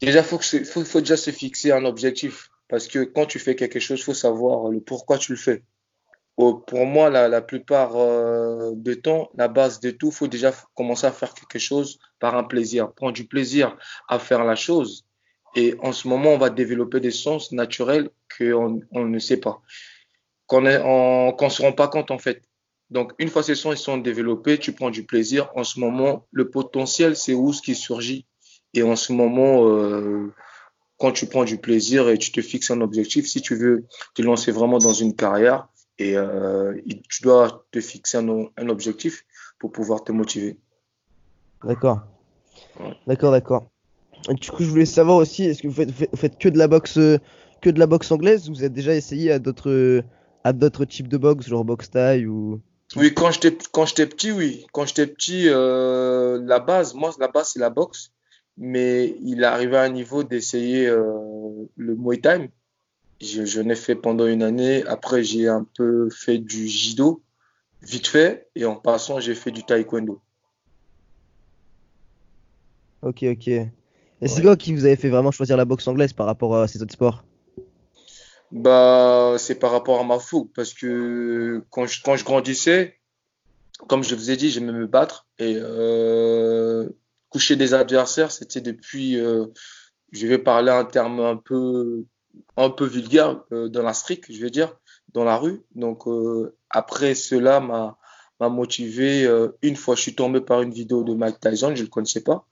Déjà, 0.00 0.22
faut 0.22 0.38
que 0.38 0.64
faut, 0.64 0.84
faut 0.84 1.00
déjà 1.00 1.16
se 1.16 1.30
fixer 1.30 1.72
un 1.72 1.84
objectif. 1.84 2.50
Parce 2.68 2.86
que 2.86 3.00
quand 3.04 3.26
tu 3.26 3.38
fais 3.38 3.56
quelque 3.56 3.80
chose, 3.80 4.02
faut 4.02 4.14
savoir 4.14 4.70
le 4.70 4.80
pourquoi 4.80 5.18
tu 5.18 5.32
le 5.32 5.38
fais. 5.38 5.64
Pour 6.40 6.86
moi, 6.86 7.10
la, 7.10 7.42
plupart 7.42 7.96
euh, 7.96 8.72
de 8.74 8.94
temps, 8.94 9.30
la 9.34 9.48
base 9.48 9.78
de 9.80 9.90
tout, 9.90 10.10
faut 10.10 10.26
déjà 10.26 10.52
commencer 10.74 11.06
à 11.06 11.12
faire 11.12 11.34
quelque 11.34 11.58
chose 11.58 11.98
par 12.18 12.34
un 12.34 12.44
plaisir. 12.44 12.92
Prendre 12.92 13.12
du 13.12 13.26
plaisir 13.26 13.76
à 14.08 14.18
faire 14.18 14.44
la 14.44 14.54
chose. 14.54 15.04
Et 15.54 15.74
en 15.80 15.92
ce 15.92 16.08
moment, 16.08 16.30
on 16.30 16.38
va 16.38 16.48
développer 16.48 17.00
des 17.00 17.10
sens 17.10 17.52
naturels 17.52 18.10
qu'on 18.38 18.80
on 18.90 19.04
ne 19.04 19.18
sait 19.18 19.36
pas, 19.36 19.60
qu'on 20.46 21.32
qu'on 21.36 21.50
se 21.50 21.62
rend 21.62 21.72
pas 21.72 21.88
compte 21.88 22.10
en 22.10 22.18
fait. 22.18 22.42
Donc, 22.88 23.12
une 23.18 23.28
fois 23.28 23.42
ces 23.42 23.54
sons 23.54 23.72
ils 23.72 23.78
sont 23.78 23.98
développés, 23.98 24.58
tu 24.58 24.72
prends 24.72 24.90
du 24.90 25.04
plaisir. 25.04 25.50
En 25.56 25.64
ce 25.64 25.78
moment, 25.78 26.26
le 26.32 26.48
potentiel, 26.50 27.16
c'est 27.16 27.34
où 27.34 27.52
ce 27.52 27.62
qui 27.62 27.74
surgit. 27.74 28.26
Et 28.74 28.82
en 28.82 28.96
ce 28.96 29.12
moment, 29.12 29.68
euh, 29.68 30.32
quand 30.98 31.12
tu 31.12 31.26
prends 31.26 31.44
du 31.44 31.58
plaisir 31.58 32.08
et 32.08 32.18
tu 32.18 32.30
te 32.32 32.40
fixes 32.40 32.70
un 32.70 32.80
objectif, 32.80 33.26
si 33.26 33.42
tu 33.42 33.56
veux 33.56 33.86
te 34.14 34.22
lancer 34.22 34.52
vraiment 34.52 34.78
dans 34.78 34.92
une 34.92 35.16
carrière, 35.16 35.68
et 36.00 36.16
euh, 36.16 36.74
tu 37.08 37.22
dois 37.22 37.66
te 37.70 37.80
fixer 37.80 38.18
un, 38.18 38.28
un 38.56 38.68
objectif 38.68 39.24
pour 39.58 39.70
pouvoir 39.70 40.02
te 40.02 40.12
motiver. 40.12 40.58
D'accord, 41.64 42.00
Ouais. 42.78 42.96
d'accord, 43.06 43.32
d'accord. 43.32 43.70
Du 44.28 44.50
coup, 44.50 44.62
je 44.64 44.68
voulais 44.68 44.86
savoir 44.86 45.16
aussi, 45.18 45.44
est-ce 45.44 45.62
que 45.62 45.68
vous 45.68 45.74
faites, 45.74 45.90
vous 45.90 46.16
faites 46.16 46.38
que 46.38 46.48
de 46.48 46.58
la 46.58 46.68
boxe, 46.68 46.98
que 47.60 47.70
de 47.70 47.78
la 47.78 47.86
boxe 47.86 48.10
anglaise 48.12 48.48
ou 48.48 48.54
vous 48.54 48.60
avez 48.60 48.70
déjà 48.70 48.94
essayé 48.94 49.30
à 49.30 49.38
d'autres, 49.38 50.02
à 50.44 50.52
d'autres 50.52 50.84
types 50.84 51.08
de 51.08 51.16
boxe, 51.18 51.46
genre 51.48 51.64
boxe 51.64 51.90
thaï 51.90 52.26
ou... 52.26 52.60
Oui, 52.96 53.14
quand 53.14 53.30
j'étais 53.30 53.56
quand 53.70 53.86
j'étais 53.86 54.06
petit, 54.06 54.32
oui. 54.32 54.66
Quand 54.72 54.84
j'étais 54.84 55.06
petit, 55.06 55.44
euh, 55.48 56.40
la 56.44 56.58
base, 56.58 56.94
moi, 56.94 57.12
la 57.20 57.28
base, 57.28 57.50
c'est 57.52 57.60
la 57.60 57.70
boxe. 57.70 58.12
Mais 58.56 59.14
il 59.22 59.42
est 59.42 59.46
arrivé 59.46 59.76
à 59.76 59.82
un 59.82 59.88
niveau 59.90 60.24
d'essayer 60.24 60.88
euh, 60.88 61.04
le 61.76 61.94
Muay 61.94 62.18
Thai. 62.20 62.50
Je, 63.20 63.44
je 63.44 63.60
l'ai 63.60 63.74
fait 63.74 63.94
pendant 63.94 64.26
une 64.26 64.42
année. 64.42 64.84
Après, 64.86 65.22
j'ai 65.22 65.48
un 65.48 65.64
peu 65.76 66.08
fait 66.10 66.38
du 66.38 66.68
judo, 66.68 67.22
vite 67.82 68.06
fait. 68.06 68.48
Et 68.54 68.64
en 68.64 68.76
passant, 68.76 69.20
j'ai 69.20 69.34
fait 69.34 69.50
du 69.50 69.62
taekwondo. 69.64 70.20
Ok, 73.02 73.24
ok. 73.24 73.48
Et 73.48 74.28
c'est 74.28 74.42
quoi 74.42 74.56
qui 74.56 74.74
vous 74.74 74.84
avez 74.84 74.96
fait 74.96 75.08
vraiment 75.08 75.30
choisir 75.30 75.56
la 75.56 75.64
boxe 75.64 75.88
anglaise 75.88 76.12
par 76.12 76.26
rapport 76.26 76.56
à 76.56 76.68
ces 76.68 76.82
autres 76.82 76.92
sports? 76.92 77.24
Bah, 78.52 79.36
c'est 79.38 79.54
par 79.54 79.70
rapport 79.70 80.00
à 80.00 80.04
ma 80.04 80.18
fougue. 80.18 80.50
Parce 80.54 80.74
que 80.74 81.64
quand 81.70 81.86
je, 81.86 82.02
quand 82.02 82.16
je 82.16 82.24
grandissais, 82.24 82.98
comme 83.88 84.02
je 84.02 84.14
vous 84.14 84.30
ai 84.30 84.36
dit, 84.36 84.50
j'aimais 84.50 84.72
me 84.72 84.86
battre. 84.86 85.26
Et 85.38 85.56
euh, 85.56 86.88
coucher 87.30 87.56
des 87.56 87.72
adversaires, 87.74 88.30
c'était 88.30 88.60
depuis, 88.60 89.18
euh, 89.18 89.46
je 90.12 90.26
vais 90.26 90.38
parler 90.38 90.70
un 90.70 90.84
terme 90.84 91.20
un 91.20 91.36
peu, 91.36 92.04
un 92.56 92.70
peu 92.70 92.86
vulgaire, 92.86 93.42
euh, 93.52 93.68
dans 93.68 93.82
la 93.82 93.94
street, 93.94 94.20
je 94.28 94.40
vais 94.40 94.50
dire, 94.50 94.76
dans 95.12 95.24
la 95.24 95.36
rue. 95.36 95.62
Donc, 95.74 96.06
euh, 96.06 96.56
après 96.70 97.14
cela 97.14 97.60
m'a, 97.60 97.98
m'a 98.40 98.48
motivé. 98.48 99.24
euh, 99.24 99.48
une 99.62 99.76
fois, 99.76 99.94
je 99.96 100.02
suis 100.02 100.14
tombé 100.14 100.40
par 100.40 100.62
une 100.62 100.72
vidéo 100.72 101.02
de 101.04 101.14
Mike 101.14 101.40
Tyson, 101.40 101.74
je 101.74 101.82
le 101.82 101.88
connaissais 101.88 102.22
pas. 102.22 102.46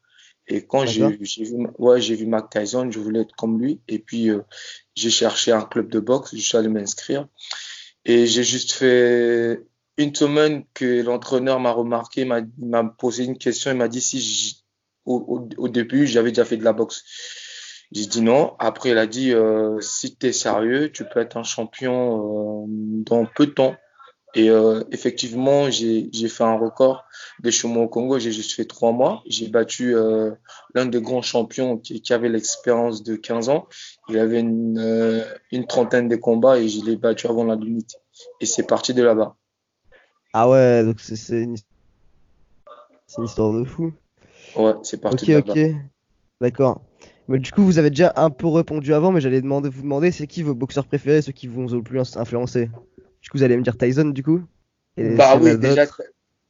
Et 0.47 0.67
quand 0.67 0.87
j'ai, 0.87 1.03
vu, 1.09 1.67
ouais, 1.79 2.01
j'ai 2.01 2.15
vu 2.15 2.27
Mike 2.27 2.51
Tyson, 2.51 2.91
je 2.91 2.99
voulais 2.99 3.21
être 3.21 3.35
comme 3.37 3.61
lui. 3.61 3.81
Et 3.87 3.99
puis, 3.99 4.31
j'ai 4.95 5.11
cherché 5.11 5.53
un 5.53 5.63
club 5.63 5.89
de 5.91 6.01
boxe, 6.01 6.35
je 6.35 6.41
suis 6.41 6.57
allé 6.57 6.69
m'inscrire. 6.69 7.29
Et 8.05 8.27
j'ai 8.27 8.45
juste 8.45 8.73
fait 8.73 9.63
une 9.99 10.15
semaine 10.15 10.65
que 10.75 11.03
l'entraîneur 11.03 11.61
m'a 11.61 11.73
remarqué, 11.73 12.25
m'a, 12.25 12.43
posé 12.99 13.25
une 13.25 13.37
question, 13.37 13.71
il 13.71 13.77
m'a 13.77 13.89
dit 13.89 14.01
si 14.01 14.21
j- 14.21 14.65
au, 15.05 15.17
au, 15.17 15.49
au 15.65 15.69
début 15.69 16.07
j'avais 16.07 16.31
déjà 16.31 16.45
fait 16.45 16.57
de 16.57 16.65
la 16.65 16.73
boxe. 16.73 17.05
J'ai 17.93 18.07
dit 18.07 18.23
non. 18.23 18.55
Après, 18.59 18.91
il 18.91 18.99
a 18.99 19.07
dit 19.07 19.33
euh, 19.33 19.81
si 19.81 20.17
tu 20.17 20.27
es 20.27 20.33
sérieux, 20.33 20.91
tu 20.93 21.05
peux 21.05 21.21
être 21.21 21.37
un 21.37 21.43
champion 21.43 22.65
euh, 22.65 22.67
dans 23.05 23.27
peu 23.27 23.47
de 23.47 23.53
temps. 23.53 23.77
Et 24.35 24.51
euh, 24.51 24.85
effectivement, 24.93 25.71
j'ai 25.71 26.11
fait 26.29 26.45
un 26.45 26.59
record 26.59 27.05
de 27.43 27.51
chemin 27.51 27.81
au 27.81 27.89
Congo. 27.89 28.19
J'ai 28.19 28.31
juste 28.31 28.53
fait 28.53 28.67
trois 28.67 28.93
mois. 28.93 29.23
J'ai 29.27 29.49
battu 29.49 29.97
euh, 29.97 30.33
l'un 30.75 30.85
des 30.87 31.01
grands 31.01 31.23
champions 31.23 31.79
qui, 31.79 32.03
qui 32.03 32.13
avait 32.13 32.29
l'expérience 32.29 33.03
de 33.03 33.17
15 33.17 33.49
ans. 33.49 33.67
Il 34.09 34.19
avait 34.19 34.41
une, 34.41 34.79
euh, 34.79 35.25
une 35.51 35.67
trentaine 35.67 36.09
de 36.09 36.17
combats 36.17 36.59
et 36.59 36.69
je 36.69 36.85
l'ai 36.85 36.97
battu 36.97 37.27
avant 37.27 37.45
la 37.45 37.57
limite. 37.57 37.97
Et 38.41 38.47
c'est 38.47 38.67
parti 38.67 38.93
de 38.95 39.03
là-bas. 39.03 39.35
Ah 40.33 40.49
ouais, 40.49 40.85
donc 40.85 41.01
c'est 41.01 41.43
une, 41.43 41.57
une 43.19 43.25
histoire 43.25 43.53
de 43.53 43.65
fou. 43.65 43.93
Ouais, 44.57 44.75
c'est 44.83 45.01
parti 45.01 45.25
Ok, 45.25 45.31
de 45.31 45.35
ok, 45.39 45.57
là-bas. 45.57 45.63
d'accord. 46.41 46.83
Mais 47.29 47.39
du 47.39 47.53
coup, 47.53 47.63
vous 47.63 47.79
avez 47.79 47.91
déjà 47.91 48.13
un 48.17 48.31
peu 48.31 48.47
répondu 48.47 48.95
avant, 48.95 49.13
mais 49.13 49.21
j'allais 49.21 49.43
demander, 49.43 49.69
vous 49.69 49.83
demander, 49.83 50.11
c'est 50.11 50.27
qui 50.27 50.43
vos 50.43 50.55
boxeurs 50.55 50.87
préférés, 50.87 51.21
ceux 51.21 51.33
qui 51.33 51.47
vous 51.47 51.75
ont 51.75 51.77
le 51.77 51.83
plus 51.83 52.17
influencé? 52.17 52.71
Du 53.21 53.31
coup, 53.31 53.39
vous 53.39 53.43
allez 53.43 53.57
me 53.57 53.63
dire 53.63 53.77
Tyson, 53.77 54.07
du 54.07 54.23
coup? 54.23 54.43
Et 54.97 55.15
Bah 55.15 55.37
oui, 55.41 55.59
déjà? 55.59 55.87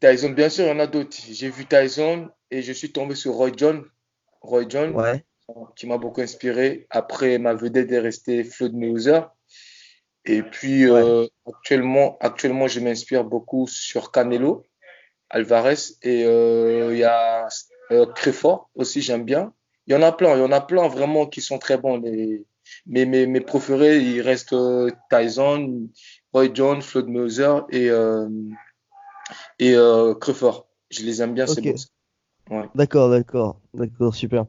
Tyson, 0.01 0.31
bien 0.31 0.49
sûr, 0.49 0.65
il 0.65 0.69
y 0.69 0.73
en 0.73 0.79
a 0.79 0.87
d'autres. 0.87 1.17
J'ai 1.31 1.51
vu 1.51 1.67
Tyson 1.67 2.29
et 2.53 2.63
je 2.63 2.73
suis 2.73 2.93
tombé 2.93 3.17
sur 3.17 3.33
Roy 3.33 3.51
John. 3.57 3.85
Roy 4.41 4.67
John, 4.69 4.95
Ouais, 4.95 5.25
qui 5.75 5.89
m'a 5.89 5.99
beaucoup 5.99 6.21
inspiré. 6.21 6.87
Après, 6.91 7.39
ma 7.39 7.55
vedette 7.55 7.91
est 7.91 7.99
restée 7.99 8.45
Floyd 8.45 8.75
Mayweather. 8.75 9.31
Et 10.25 10.43
puis, 10.43 10.89
ouais, 10.89 11.01
euh, 11.01 11.27
actuellement, 11.47 12.17
actuellement, 12.21 12.69
je 12.69 12.79
m'inspire 12.79 13.25
beaucoup 13.25 13.67
sur 13.67 14.13
Canelo 14.13 14.65
Alvarez 15.31 15.75
et 16.03 16.25
euh, 16.25 16.93
il 16.93 16.99
y 16.99 17.05
a 17.05 17.49
euh, 17.91 18.07
Crawford 18.15 18.71
aussi, 18.75 19.03
j'aime 19.03 19.25
bien. 19.25 19.53
Il 19.89 19.93
y 19.93 19.97
en 19.97 20.03
a 20.03 20.13
plein, 20.13 20.37
il 20.37 20.41
y 20.41 20.43
en 20.45 20.53
a 20.53 20.61
plein 20.61 20.87
vraiment 20.87 21.27
qui 21.27 21.41
sont 21.41 21.59
très 21.59 21.79
bons. 21.79 21.97
Les, 21.99 22.45
mes, 22.87 23.07
mes, 23.07 23.27
mes 23.27 23.41
préférés, 23.41 23.99
il 23.99 24.21
reste 24.21 24.53
euh, 24.53 24.91
Tyson, 25.11 25.89
Roy 26.33 26.49
Jones, 26.53 26.83
Floyd 26.83 27.09
Mayweather 27.09 27.65
et, 27.71 27.89
euh, 27.91 28.29
et 29.59 29.75
euh, 29.75 30.15
Crawford. 30.15 30.67
Je 30.91 31.03
les 31.03 31.23
aime 31.23 31.35
bien, 31.35 31.47
ces 31.47 31.61
ok. 31.61 31.73
boss. 31.73 31.89
Ouais. 32.51 32.65
D'accord, 32.75 33.11
d'accord, 33.11 33.61
d'accord, 33.75 34.15
super. 34.15 34.47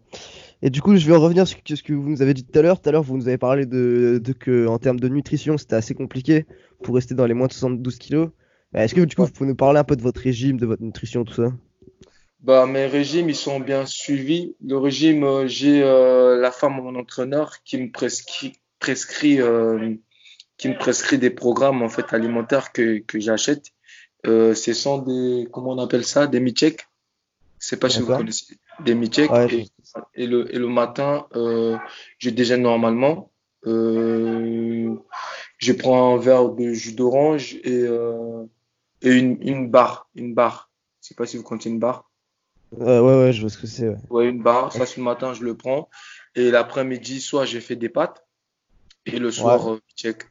Et 0.61 0.69
du 0.69 0.81
coup, 0.81 0.95
je 0.95 1.05
vais 1.05 1.15
en 1.15 1.19
revenir 1.19 1.47
sur 1.47 1.57
ce 1.65 1.83
que 1.83 1.93
vous 1.93 2.09
nous 2.09 2.21
avez 2.21 2.33
dit 2.33 2.45
tout 2.45 2.57
à 2.57 2.61
l'heure. 2.61 2.81
Tout 2.81 2.89
à 2.89 2.91
l'heure, 2.93 3.03
vous 3.03 3.17
nous 3.17 3.27
avez 3.27 3.37
parlé 3.37 3.65
de, 3.65 4.21
de 4.23 4.33
que, 4.33 4.67
en 4.67 4.77
termes 4.77 4.99
de 4.99 5.07
nutrition, 5.09 5.57
c'était 5.57 5.75
assez 5.75 5.95
compliqué 5.95 6.45
pour 6.83 6.95
rester 6.95 7.13
dans 7.15 7.25
les 7.25 7.33
moins 7.33 7.47
de 7.47 7.53
72 7.53 7.97
kilos. 7.97 8.29
Euh, 8.75 8.79
Est-ce 8.79 8.95
que 8.95 9.01
du 9.01 9.15
coup, 9.15 9.23
Ouais. 9.23 9.27
vous 9.27 9.31
pouvez 9.31 9.49
nous 9.49 9.55
parler 9.55 9.79
un 9.79 9.83
peu 9.83 9.95
de 9.97 10.01
votre 10.01 10.21
régime, 10.21 10.57
de 10.57 10.65
votre 10.65 10.81
nutrition, 10.83 11.23
tout 11.25 11.33
ça? 11.33 11.51
Bah, 12.41 12.65
mes 12.65 12.85
régimes, 12.85 13.29
ils 13.29 13.35
sont 13.35 13.59
bien 13.59 13.85
suivis. 13.85 14.55
Le 14.65 14.77
régime, 14.77 15.23
euh, 15.23 15.47
j'ai 15.47 15.83
euh, 15.83 16.39
la 16.39 16.51
femme, 16.51 16.81
mon 16.81 16.95
entraîneur, 16.95 17.61
qui 17.63 17.77
me 17.77 17.91
prescrit, 17.91 18.53
prescrit, 18.79 19.41
euh, 19.41 19.95
qui 20.57 20.69
me 20.69 20.77
prescrit 20.77 21.17
des 21.17 21.31
programmes 21.31 21.81
en 21.81 21.89
fait 21.89 22.13
alimentaires 22.13 22.71
que, 22.71 22.99
que 22.99 23.19
j'achète. 23.19 23.67
Euh, 24.25 24.53
ce 24.55 24.73
sont 24.73 24.99
des, 24.99 25.47
comment 25.51 25.71
on 25.71 25.79
appelle 25.79 26.05
ça, 26.05 26.27
des 26.27 26.39
mi-check. 26.39 26.87
Je 27.59 27.67
sais 27.67 27.77
pas 27.77 27.89
si 27.89 27.99
vous 27.99 28.07
connaissez 28.07 28.57
des 28.79 28.95
mi-check. 28.95 29.29
Ouais, 29.31 29.49
je... 29.49 29.57
Et, 29.57 29.67
et 30.15 30.27
le, 30.27 30.53
et 30.55 30.59
le 30.59 30.67
matin, 30.67 31.27
euh, 31.35 31.77
je 32.19 32.29
déjeune 32.29 32.61
normalement. 32.61 33.31
Euh, 33.65 34.95
je 35.57 35.73
prends 35.73 36.15
un 36.15 36.17
verre 36.17 36.49
de 36.49 36.71
jus 36.71 36.93
d'orange 36.93 37.55
et, 37.65 37.83
euh, 37.83 38.45
et 39.01 39.11
une, 39.11 39.37
une 39.41 39.69
barre, 39.69 40.09
une 40.15 40.33
barre. 40.33 40.71
Je 41.01 41.09
sais 41.09 41.15
pas 41.15 41.25
si 41.25 41.35
vous 41.35 41.43
comptez 41.43 41.69
une 41.69 41.79
barre. 41.79 42.08
Euh, 42.77 43.01
ouais, 43.01 43.23
ouais, 43.25 43.33
je 43.33 43.41
vois 43.41 43.49
ce 43.49 43.57
que 43.57 43.67
c'est, 43.67 43.89
ouais. 43.89 43.97
Ouais, 44.09 44.27
une 44.29 44.43
barre, 44.43 44.71
ça 44.71 44.85
c'est 44.85 44.97
le 44.97 45.03
matin, 45.03 45.33
je 45.33 45.43
le 45.43 45.55
prends. 45.57 45.89
Et 46.35 46.51
l'après-midi, 46.51 47.21
soit 47.21 47.45
j'ai 47.45 47.61
fait 47.61 47.75
des 47.75 47.89
pâtes, 47.89 48.23
et 49.05 49.19
le 49.19 49.31
Ouais, 49.37 49.57
soir, 49.57 49.71
euh, 49.73 49.81
check. 49.95 50.23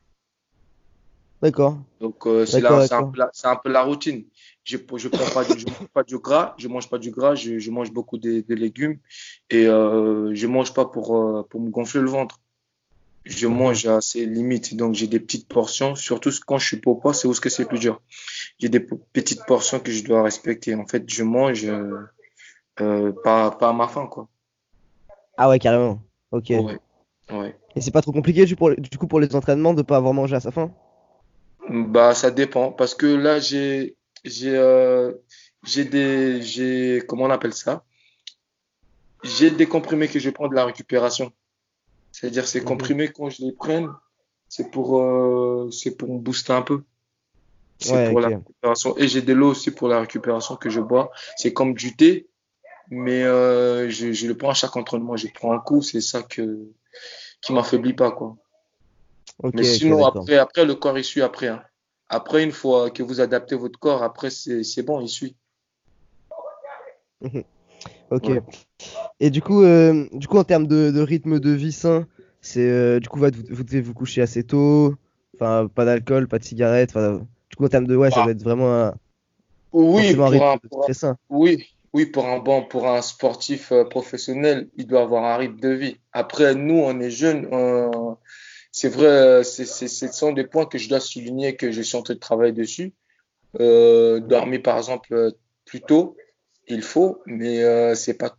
d'accord, 1.43 1.79
Donc, 2.01 2.27
euh, 2.27 2.47
c'est 2.47 2.65
un 2.93 3.03
peu 3.03 3.19
la, 3.19 3.31
c'est 3.33 3.49
un 3.49 3.57
peu 3.57 3.71
la 3.71 3.83
routine. 3.83 4.25
Je, 4.65 4.77
je 4.97 5.09
prends 5.09 5.29
pas 5.29 5.45
du, 5.45 5.59
je 5.59 5.67
mange 5.67 5.89
pas 5.93 6.05
du 6.05 6.19
gras, 6.19 6.55
je 6.59 6.69
mange 6.69 6.89
pas 6.89 6.99
du 6.99 7.11
gras, 7.11 7.35
je, 7.35 7.59
je 7.59 7.71
mange 7.73 7.93
beaucoup 7.93 8.19
de, 8.19 8.41
de 8.49 8.55
légumes, 8.55 8.99
et 9.51 9.67
euh, 9.67 10.33
je 10.35 10.47
mange 10.47 10.73
pas 10.75 10.85
pour, 10.87 11.17
euh, 11.17 11.43
pour 11.51 11.61
me 11.61 11.71
gonfler 11.71 12.01
le 12.01 12.09
ventre. 12.11 12.41
Je 13.25 13.47
mange 13.49 13.87
à 13.87 14.01
ses 14.01 14.27
limites, 14.27 14.77
donc 14.77 14.95
j'ai 14.95 15.07
des 15.07 15.21
petites 15.21 15.49
portions, 15.49 15.95
surtout 15.97 16.31
quand 16.47 16.59
je 16.59 16.67
suis 16.67 16.79
pour 16.79 17.01
poids, 17.01 17.15
c'est 17.15 17.29
où 17.29 17.35
ce 17.35 17.41
que 17.41 17.51
c'est 17.51 17.67
plus 17.67 17.79
dur? 17.81 18.01
J'ai 18.61 18.69
des 18.71 18.81
petites 18.81 19.45
portions 19.47 19.81
que 19.81 19.93
je 19.93 20.05
dois 20.05 20.23
respecter. 20.23 20.75
En 20.75 20.87
fait, 20.87 21.05
je 21.09 21.25
mange 21.25 21.67
euh, 22.81 23.13
pas, 23.25 23.51
pas 23.53 23.71
à 23.71 23.73
ma 23.73 23.89
faim, 23.89 24.07
quoi. 24.07 24.29
Ah 25.37 25.49
ouais, 25.49 25.59
carrément. 25.59 26.01
Ok. 26.33 26.51
Ouais. 26.51 26.79
Ouais. 27.31 27.57
Et 27.77 27.81
c'est 27.81 27.91
pas 27.91 28.03
trop 28.03 28.13
compliqué 28.13 28.45
du, 28.45 28.57
pour, 28.57 28.75
du 28.75 28.99
coup 28.99 29.07
pour 29.07 29.21
les 29.21 29.35
entraînements 29.37 29.75
de 29.75 29.83
pas 29.83 29.97
avoir 29.97 30.15
mangé 30.15 30.35
à 30.37 30.41
sa 30.41 30.51
faim? 30.51 30.71
Bah, 31.69 32.15
ça 32.15 32.31
dépend. 32.31 32.73
Parce 32.73 32.95
que 32.95 33.07
là, 33.07 33.41
j'ai, 33.41 33.97
j'ai, 34.25 34.57
euh, 34.57 35.13
j'ai 35.65 35.85
des, 35.85 36.41
j'ai, 36.43 37.03
comment 37.07 37.25
on 37.25 37.31
appelle 37.31 37.53
ça? 37.53 37.85
J'ai 39.23 39.51
des 39.51 39.67
comprimés 39.67 40.09
que 40.09 40.19
je 40.19 40.31
prends 40.31 40.49
de 40.49 40.55
la 40.55 40.65
récupération. 40.65 41.33
C'est-à-dire, 42.13 42.47
ces 42.47 42.61
Mhm. 42.61 42.67
comprimés, 42.67 43.09
quand 43.09 43.31
je 43.31 43.45
les 43.45 43.53
prenne, 43.53 43.91
c'est 44.49 44.71
pour, 44.71 45.01
euh, 45.01 45.71
c'est 45.71 45.97
pour 45.97 46.13
me 46.13 46.19
booster 46.19 46.53
un 46.53 46.63
peu. 46.63 46.83
C'est 47.81 47.93
Ouais, 47.95 48.09
pour 48.11 48.21
la 48.21 48.29
récupération. 48.29 48.97
Et 48.97 49.09
j'ai 49.09 49.23
de 49.23 49.33
l'eau 49.33 49.51
aussi 49.51 49.71
pour 49.71 49.89
la 49.89 50.01
récupération 50.01 50.57
que 50.57 50.71
je 50.71 50.81
bois. 50.81 51.11
C'est 51.37 51.53
comme 51.53 51.75
du 51.75 51.95
thé, 51.95 52.28
mais 52.91 53.23
euh, 53.25 53.89
je, 53.89 54.13
je 54.13 54.27
le 54.27 54.37
prends 54.37 54.51
à 54.51 54.55
chaque 54.55 54.77
entraînement. 54.77 55.17
Je 55.17 55.29
prends 55.35 55.53
un 55.53 55.59
coup, 55.59 55.83
c'est 55.83 56.01
ça 56.01 56.23
que, 56.23 56.59
qui 57.43 57.53
m'affaiblit 57.53 57.95
pas, 57.95 58.11
quoi. 58.13 58.37
Mais 59.55 59.63
sinon, 59.63 60.05
après, 60.05 60.37
après, 60.37 60.65
le 60.65 60.75
corps, 60.75 60.99
il 60.99 61.05
suit 61.05 61.23
après, 61.23 61.49
hein. 61.49 61.63
Après, 62.09 62.43
une 62.43 62.53
fois 62.53 62.91
que 62.91 63.03
vous 63.03 63.21
adaptez 63.21 63.55
votre 63.55 63.79
corps, 63.79 64.03
après, 64.03 64.31
c'est, 64.31 64.83
bon, 64.83 65.01
il 65.01 65.09
suit. 65.09 65.37
Ok. 68.11 68.25
Ouais. 68.29 68.43
Et 69.21 69.31
du 69.31 69.43
coup, 69.43 69.63
euh, 69.63 70.07
du 70.13 70.27
coup, 70.27 70.39
en 70.39 70.45
termes 70.45 70.67
de, 70.67 70.91
de 70.91 71.01
rythme 71.01 71.39
de 71.39 71.51
vie 71.51 71.73
sain, 71.73 72.07
c'est 72.41 72.69
euh, 72.69 73.01
du 73.01 73.09
coup, 73.09 73.19
vous, 73.19 73.27
vous 73.51 73.65
devez 73.65 73.83
vous 73.83 73.93
coucher 73.93 74.23
assez 74.23 74.43
tôt. 74.43 74.95
Enfin, 75.35 75.69
pas 75.69 75.85
d'alcool, 75.85 76.27
pas 76.27 76.39
de 76.39 76.45
cigarette. 76.45 76.91
Enfin, 76.91 77.21
du 77.51 77.57
coup, 77.57 77.65
en 77.67 77.69
termes 77.69 77.87
de 77.87 77.95
ouais, 77.95 78.11
ça 78.11 78.17
Bah, 78.17 78.23
doit 78.25 78.33
être 78.33 78.43
vraiment 78.43 78.73
un, 78.73 78.95
oui, 79.73 80.15
un 80.17 80.23
un, 80.23 80.29
rythme 80.29 80.45
un- 80.45 80.81
très 80.81 80.95
sain. 80.95 81.19
oui, 81.29 81.67
oui, 81.95 82.07
pour 82.07 82.27
un 82.27 82.39
bon, 82.39 82.65
pour 82.65 82.89
un 82.89 83.03
sportif 83.03 83.73
euh, 83.73 83.85
professionnel, 83.85 84.69
il 84.77 84.87
doit 84.87 85.03
avoir 85.03 85.25
un 85.25 85.37
rythme 85.37 85.61
de 85.61 85.71
vie. 85.71 85.97
Après, 86.13 86.55
nous, 86.55 86.79
on 86.79 87.01
est 87.01 87.11
jeunes, 87.11 87.49
c'est 88.73 88.89
vrai, 88.89 89.43
ce 89.45 89.87
sont 90.13 90.33
des 90.33 90.45
points 90.45 90.67
que 90.67 90.79
je 90.79 90.89
dois 90.89 91.01
souligner 91.01 91.57
que 91.57 91.73
je 91.73 91.83
suis 91.83 91.97
en 91.97 92.03
train 92.03 92.15
de 92.15 92.19
travailler 92.21 92.53
dessus. 92.53 92.93
Euh, 93.61 94.21
dormir, 94.21 94.63
par 94.63 94.77
exemple, 94.79 95.15
euh, 95.15 95.31
plus 95.65 95.81
tôt, 95.81 96.17
il 96.67 96.83
faut, 96.83 97.23
mais 97.27 97.63
euh, 97.63 97.95
c'est 97.95 98.15
pas 98.15 98.37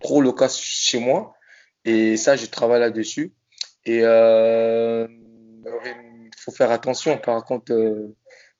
trop 0.00 0.20
le 0.20 0.32
cas 0.32 0.48
chez 0.48 0.98
moi. 0.98 1.34
Et 1.84 2.16
ça, 2.16 2.36
je 2.36 2.46
travaille 2.46 2.80
là-dessus. 2.80 3.34
Et 3.84 4.00
euh, 4.02 5.06
faut 6.36 6.52
faire 6.52 6.70
attention. 6.70 7.18
Par 7.18 7.44
contre, 7.44 7.72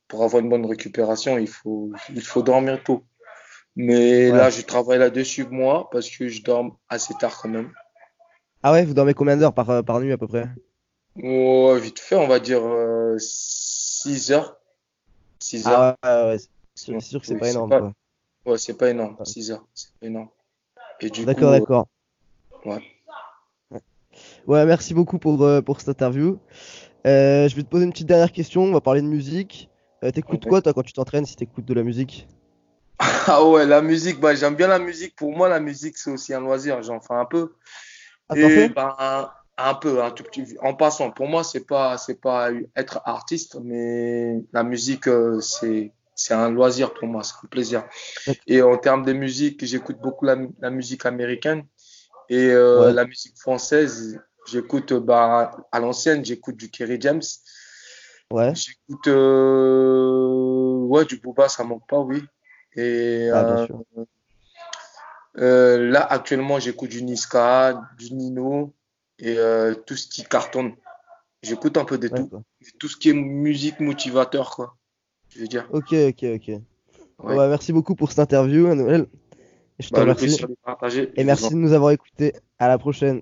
pour 0.09 0.23
avoir 0.23 0.43
une 0.43 0.49
bonne 0.49 0.67
récupération, 0.67 1.39
il 1.39 1.49
faut, 1.49 1.91
il 2.15 2.23
faut 2.23 2.43
dormir 2.43 2.83
tôt. 2.85 3.03
Mais 3.77 4.31
Ouais. 4.31 4.39
là, 4.39 4.51
je 4.51 4.63
travaille 4.63 4.99
là-dessus, 4.99 5.47
moi, 5.51 5.89
parce 5.91 6.09
que 6.11 6.29
je 6.29 6.43
dors 6.43 6.79
assez 6.89 7.15
tard 7.15 7.39
quand 7.41 7.51
même. 7.51 7.73
Ah 8.63 8.73
ouais, 8.73 8.85
vous 8.85 8.95
dormez 8.95 9.15
combien 9.15 9.37
d'heures 9.37 9.55
par, 9.55 9.69
euh, 9.71 9.83
par 9.83 10.01
nuit 10.01 10.13
à 10.13 10.19
peu 10.19 10.27
près? 10.27 10.49
Oh, 11.23 11.77
vite 11.81 11.99
fait, 12.01 12.17
on 12.17 12.27
va 12.27 12.41
dire 12.41 12.65
euh, 12.65 13.17
6 13.19 14.33
heures. 14.33 14.57
6 15.41 15.67
heures. 15.69 15.95
Ah 16.03 16.27
ouais, 16.27 16.39
c'est 16.75 17.01
sûr 17.01 17.21
que 17.21 17.27
c'est 17.27 17.35
oui, 17.35 17.41
pas 17.41 17.51
énorme, 17.51 17.71
pas, 17.71 17.81
quoi. 17.81 17.93
ouais, 18.47 18.59
c'est 18.59 18.77
pas 18.77 18.91
énorme. 18.91 19.17
Ouais. 19.19 19.25
6 19.25 19.51
heures, 19.51 19.67
c'est 19.75 19.91
pas 20.01 20.07
énorme. 20.07 20.29
Et 21.01 21.11
du 21.11 21.25
D'accord, 21.25 21.43
coup, 21.43 21.55
euh, 21.55 21.61
d'accord. 21.61 21.87
ouais. 22.65 22.83
Ouais, 24.47 24.65
merci 24.65 24.95
beaucoup 24.95 25.19
pour, 25.19 25.43
euh, 25.43 25.61
pour 25.61 25.81
cette 25.81 25.89
interview. 25.91 26.39
Euh, 27.07 27.49
je 27.49 27.57
vais 27.57 27.63
te 27.63 27.69
poser 27.69 27.85
une 27.85 27.93
petite 27.93 28.07
dernière 28.09 28.33
question. 28.33 28.63
On 28.63 28.73
va 28.73 28.81
parler 28.81 29.03
de 29.03 29.07
musique. 29.07 29.69
Euh, 30.05 30.11
t'écoutes 30.11 30.47
quoi, 30.47 30.63
toi, 30.63 30.73
quand 30.73 30.83
tu 30.83 30.93
t'entraînes, 30.93 31.27
si 31.27 31.37
t'écoutes 31.37 31.65
de 31.65 31.75
la 31.75 31.83
musique? 31.83 32.27
Ah 33.29 33.45
ouais, 33.45 33.67
la 33.67 33.83
musique, 33.83 34.21
bah, 34.21 34.35
j'aime 34.35 34.55
bien 34.57 34.69
la 34.69 34.79
musique. 34.79 35.15
Pour 35.17 35.37
moi, 35.37 35.49
la 35.49 35.61
musique, 35.61 35.99
c'est 35.99 36.11
aussi 36.11 36.33
un 36.35 36.41
loisir. 36.41 36.83
J'en 36.83 37.01
fais 37.01 37.15
un 37.15 37.25
peu. 37.25 37.53
Ah, 38.29 38.37
Et 38.37 38.69
ben, 38.69 38.95
un, 38.99 39.31
un 39.59 39.75
peu, 39.75 40.03
un 40.03 40.11
tout 40.13 40.25
petit. 40.25 40.57
En 40.63 40.75
passant, 40.75 41.11
pour 41.13 41.29
moi, 41.29 41.45
c'est 41.45 41.67
pas, 41.67 41.99
c'est 41.99 42.21
pas 42.21 42.51
être 42.77 43.01
artiste, 43.05 43.59
mais 43.65 44.43
la 44.53 44.63
musique, 44.65 45.09
euh, 45.09 45.41
c'est, 45.41 45.93
c'est 46.15 46.35
un 46.35 46.51
loisir 46.51 46.95
pour 46.95 47.09
moi, 47.09 47.25
c'est 47.25 47.35
un 47.45 47.49
plaisir. 47.49 47.85
Et 48.47 48.63
en 48.63 48.79
termes 48.79 49.05
de 49.05 49.13
musique, 49.15 49.65
j'écoute 49.65 49.99
beaucoup 50.01 50.25
la, 50.27 50.37
la 50.61 50.71
musique 50.71 51.07
américaine 51.07 51.65
et 52.31 52.51
euh, 52.51 52.91
Ouais, 52.91 52.95
la 52.95 53.07
musique 53.07 53.39
française. 53.39 54.21
J'écoute, 54.49 54.93
bah, 54.95 55.53
à 55.73 55.81
l'ancienne, 55.81 56.25
j'écoute 56.25 56.57
du 56.57 56.71
Kerry 56.71 56.99
James. 57.01 57.23
ouais. 58.31 58.55
J'écoute, 58.55 59.07
euh, 59.09 60.79
ouais, 60.87 61.05
du 61.05 61.19
Booba, 61.19 61.49
ça 61.49 61.65
manque 61.65 61.87
pas, 61.89 61.99
oui. 62.01 62.23
Et 62.77 63.29
Ah, 63.33 63.43
bien 63.45 63.57
euh, 63.57 63.67
sûr. 63.67 63.83
euh, 65.39 65.91
là, 65.91 66.03
actuellement, 66.05 66.59
j'écoute 66.59 66.91
du 66.91 67.03
Niska, 67.03 67.81
du 67.99 68.13
Nino 68.15 68.75
et 69.19 69.37
euh, 69.39 69.75
tout 69.75 69.97
ce 69.97 70.07
qui 70.07 70.25
cartonne. 70.25 70.75
J'écoute 71.43 71.77
un 71.77 71.85
peu 71.85 71.99
de 71.99 72.09
tout. 72.09 72.31
Tout 72.79 72.89
ce 72.89 72.97
qui 72.97 73.11
est 73.11 73.15
musique 73.15 73.81
motivateur, 73.81 74.51
quoi. 74.51 74.77
Je 75.31 75.41
veux 75.41 75.49
dire. 75.49 75.67
Ok, 75.73 75.93
ok, 75.93 76.25
ok. 76.35 76.51
Bon, 77.19 77.29
Ouais. 77.29 77.37
bah, 77.37 77.49
merci 77.49 77.73
beaucoup 77.73 77.95
pour 77.95 78.11
cette 78.11 78.19
interview, 78.21 78.75
Noël. 78.75 79.07
Et 79.79 79.83
je 79.83 79.89
te 79.89 79.95
Bah, 79.95 80.01
remercie. 80.01 80.45
partager. 80.65 81.13
Et 81.17 81.25
merci 81.25 81.47
en 81.47 81.51
de 81.51 81.55
nous 81.57 81.73
avoir 81.73 81.91
écoutés. 81.93 82.35
À 82.59 82.69
la 82.69 82.79
prochaine. 82.79 83.21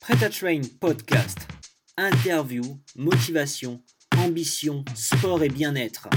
Prêt 0.00 0.24
à 0.24 0.30
Train 0.30 0.60
Podcast. 0.80 1.38
Interview, 1.98 2.62
motivation, 2.96 3.82
ambition, 4.16 4.84
sport 4.94 5.42
et 5.42 5.48
bien-être. 5.48 6.08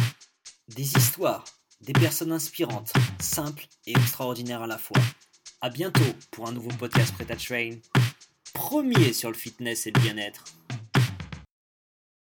Des 0.75 0.95
histoires, 0.95 1.43
des 1.81 1.91
personnes 1.91 2.31
inspirantes, 2.31 2.93
simples 3.19 3.67
et 3.85 3.91
extraordinaires 3.91 4.61
à 4.61 4.67
la 4.67 4.77
fois. 4.77 5.01
À 5.59 5.69
bientôt 5.69 5.99
pour 6.31 6.47
un 6.47 6.53
nouveau 6.53 6.69
podcast 6.69 7.13
Prêt 7.13 7.29
à 7.29 7.35
Train. 7.35 7.71
Premier 8.53 9.11
sur 9.11 9.29
le 9.29 9.35
fitness 9.35 9.87
et 9.87 9.91
le 9.91 9.99
bien-être. 9.99 10.45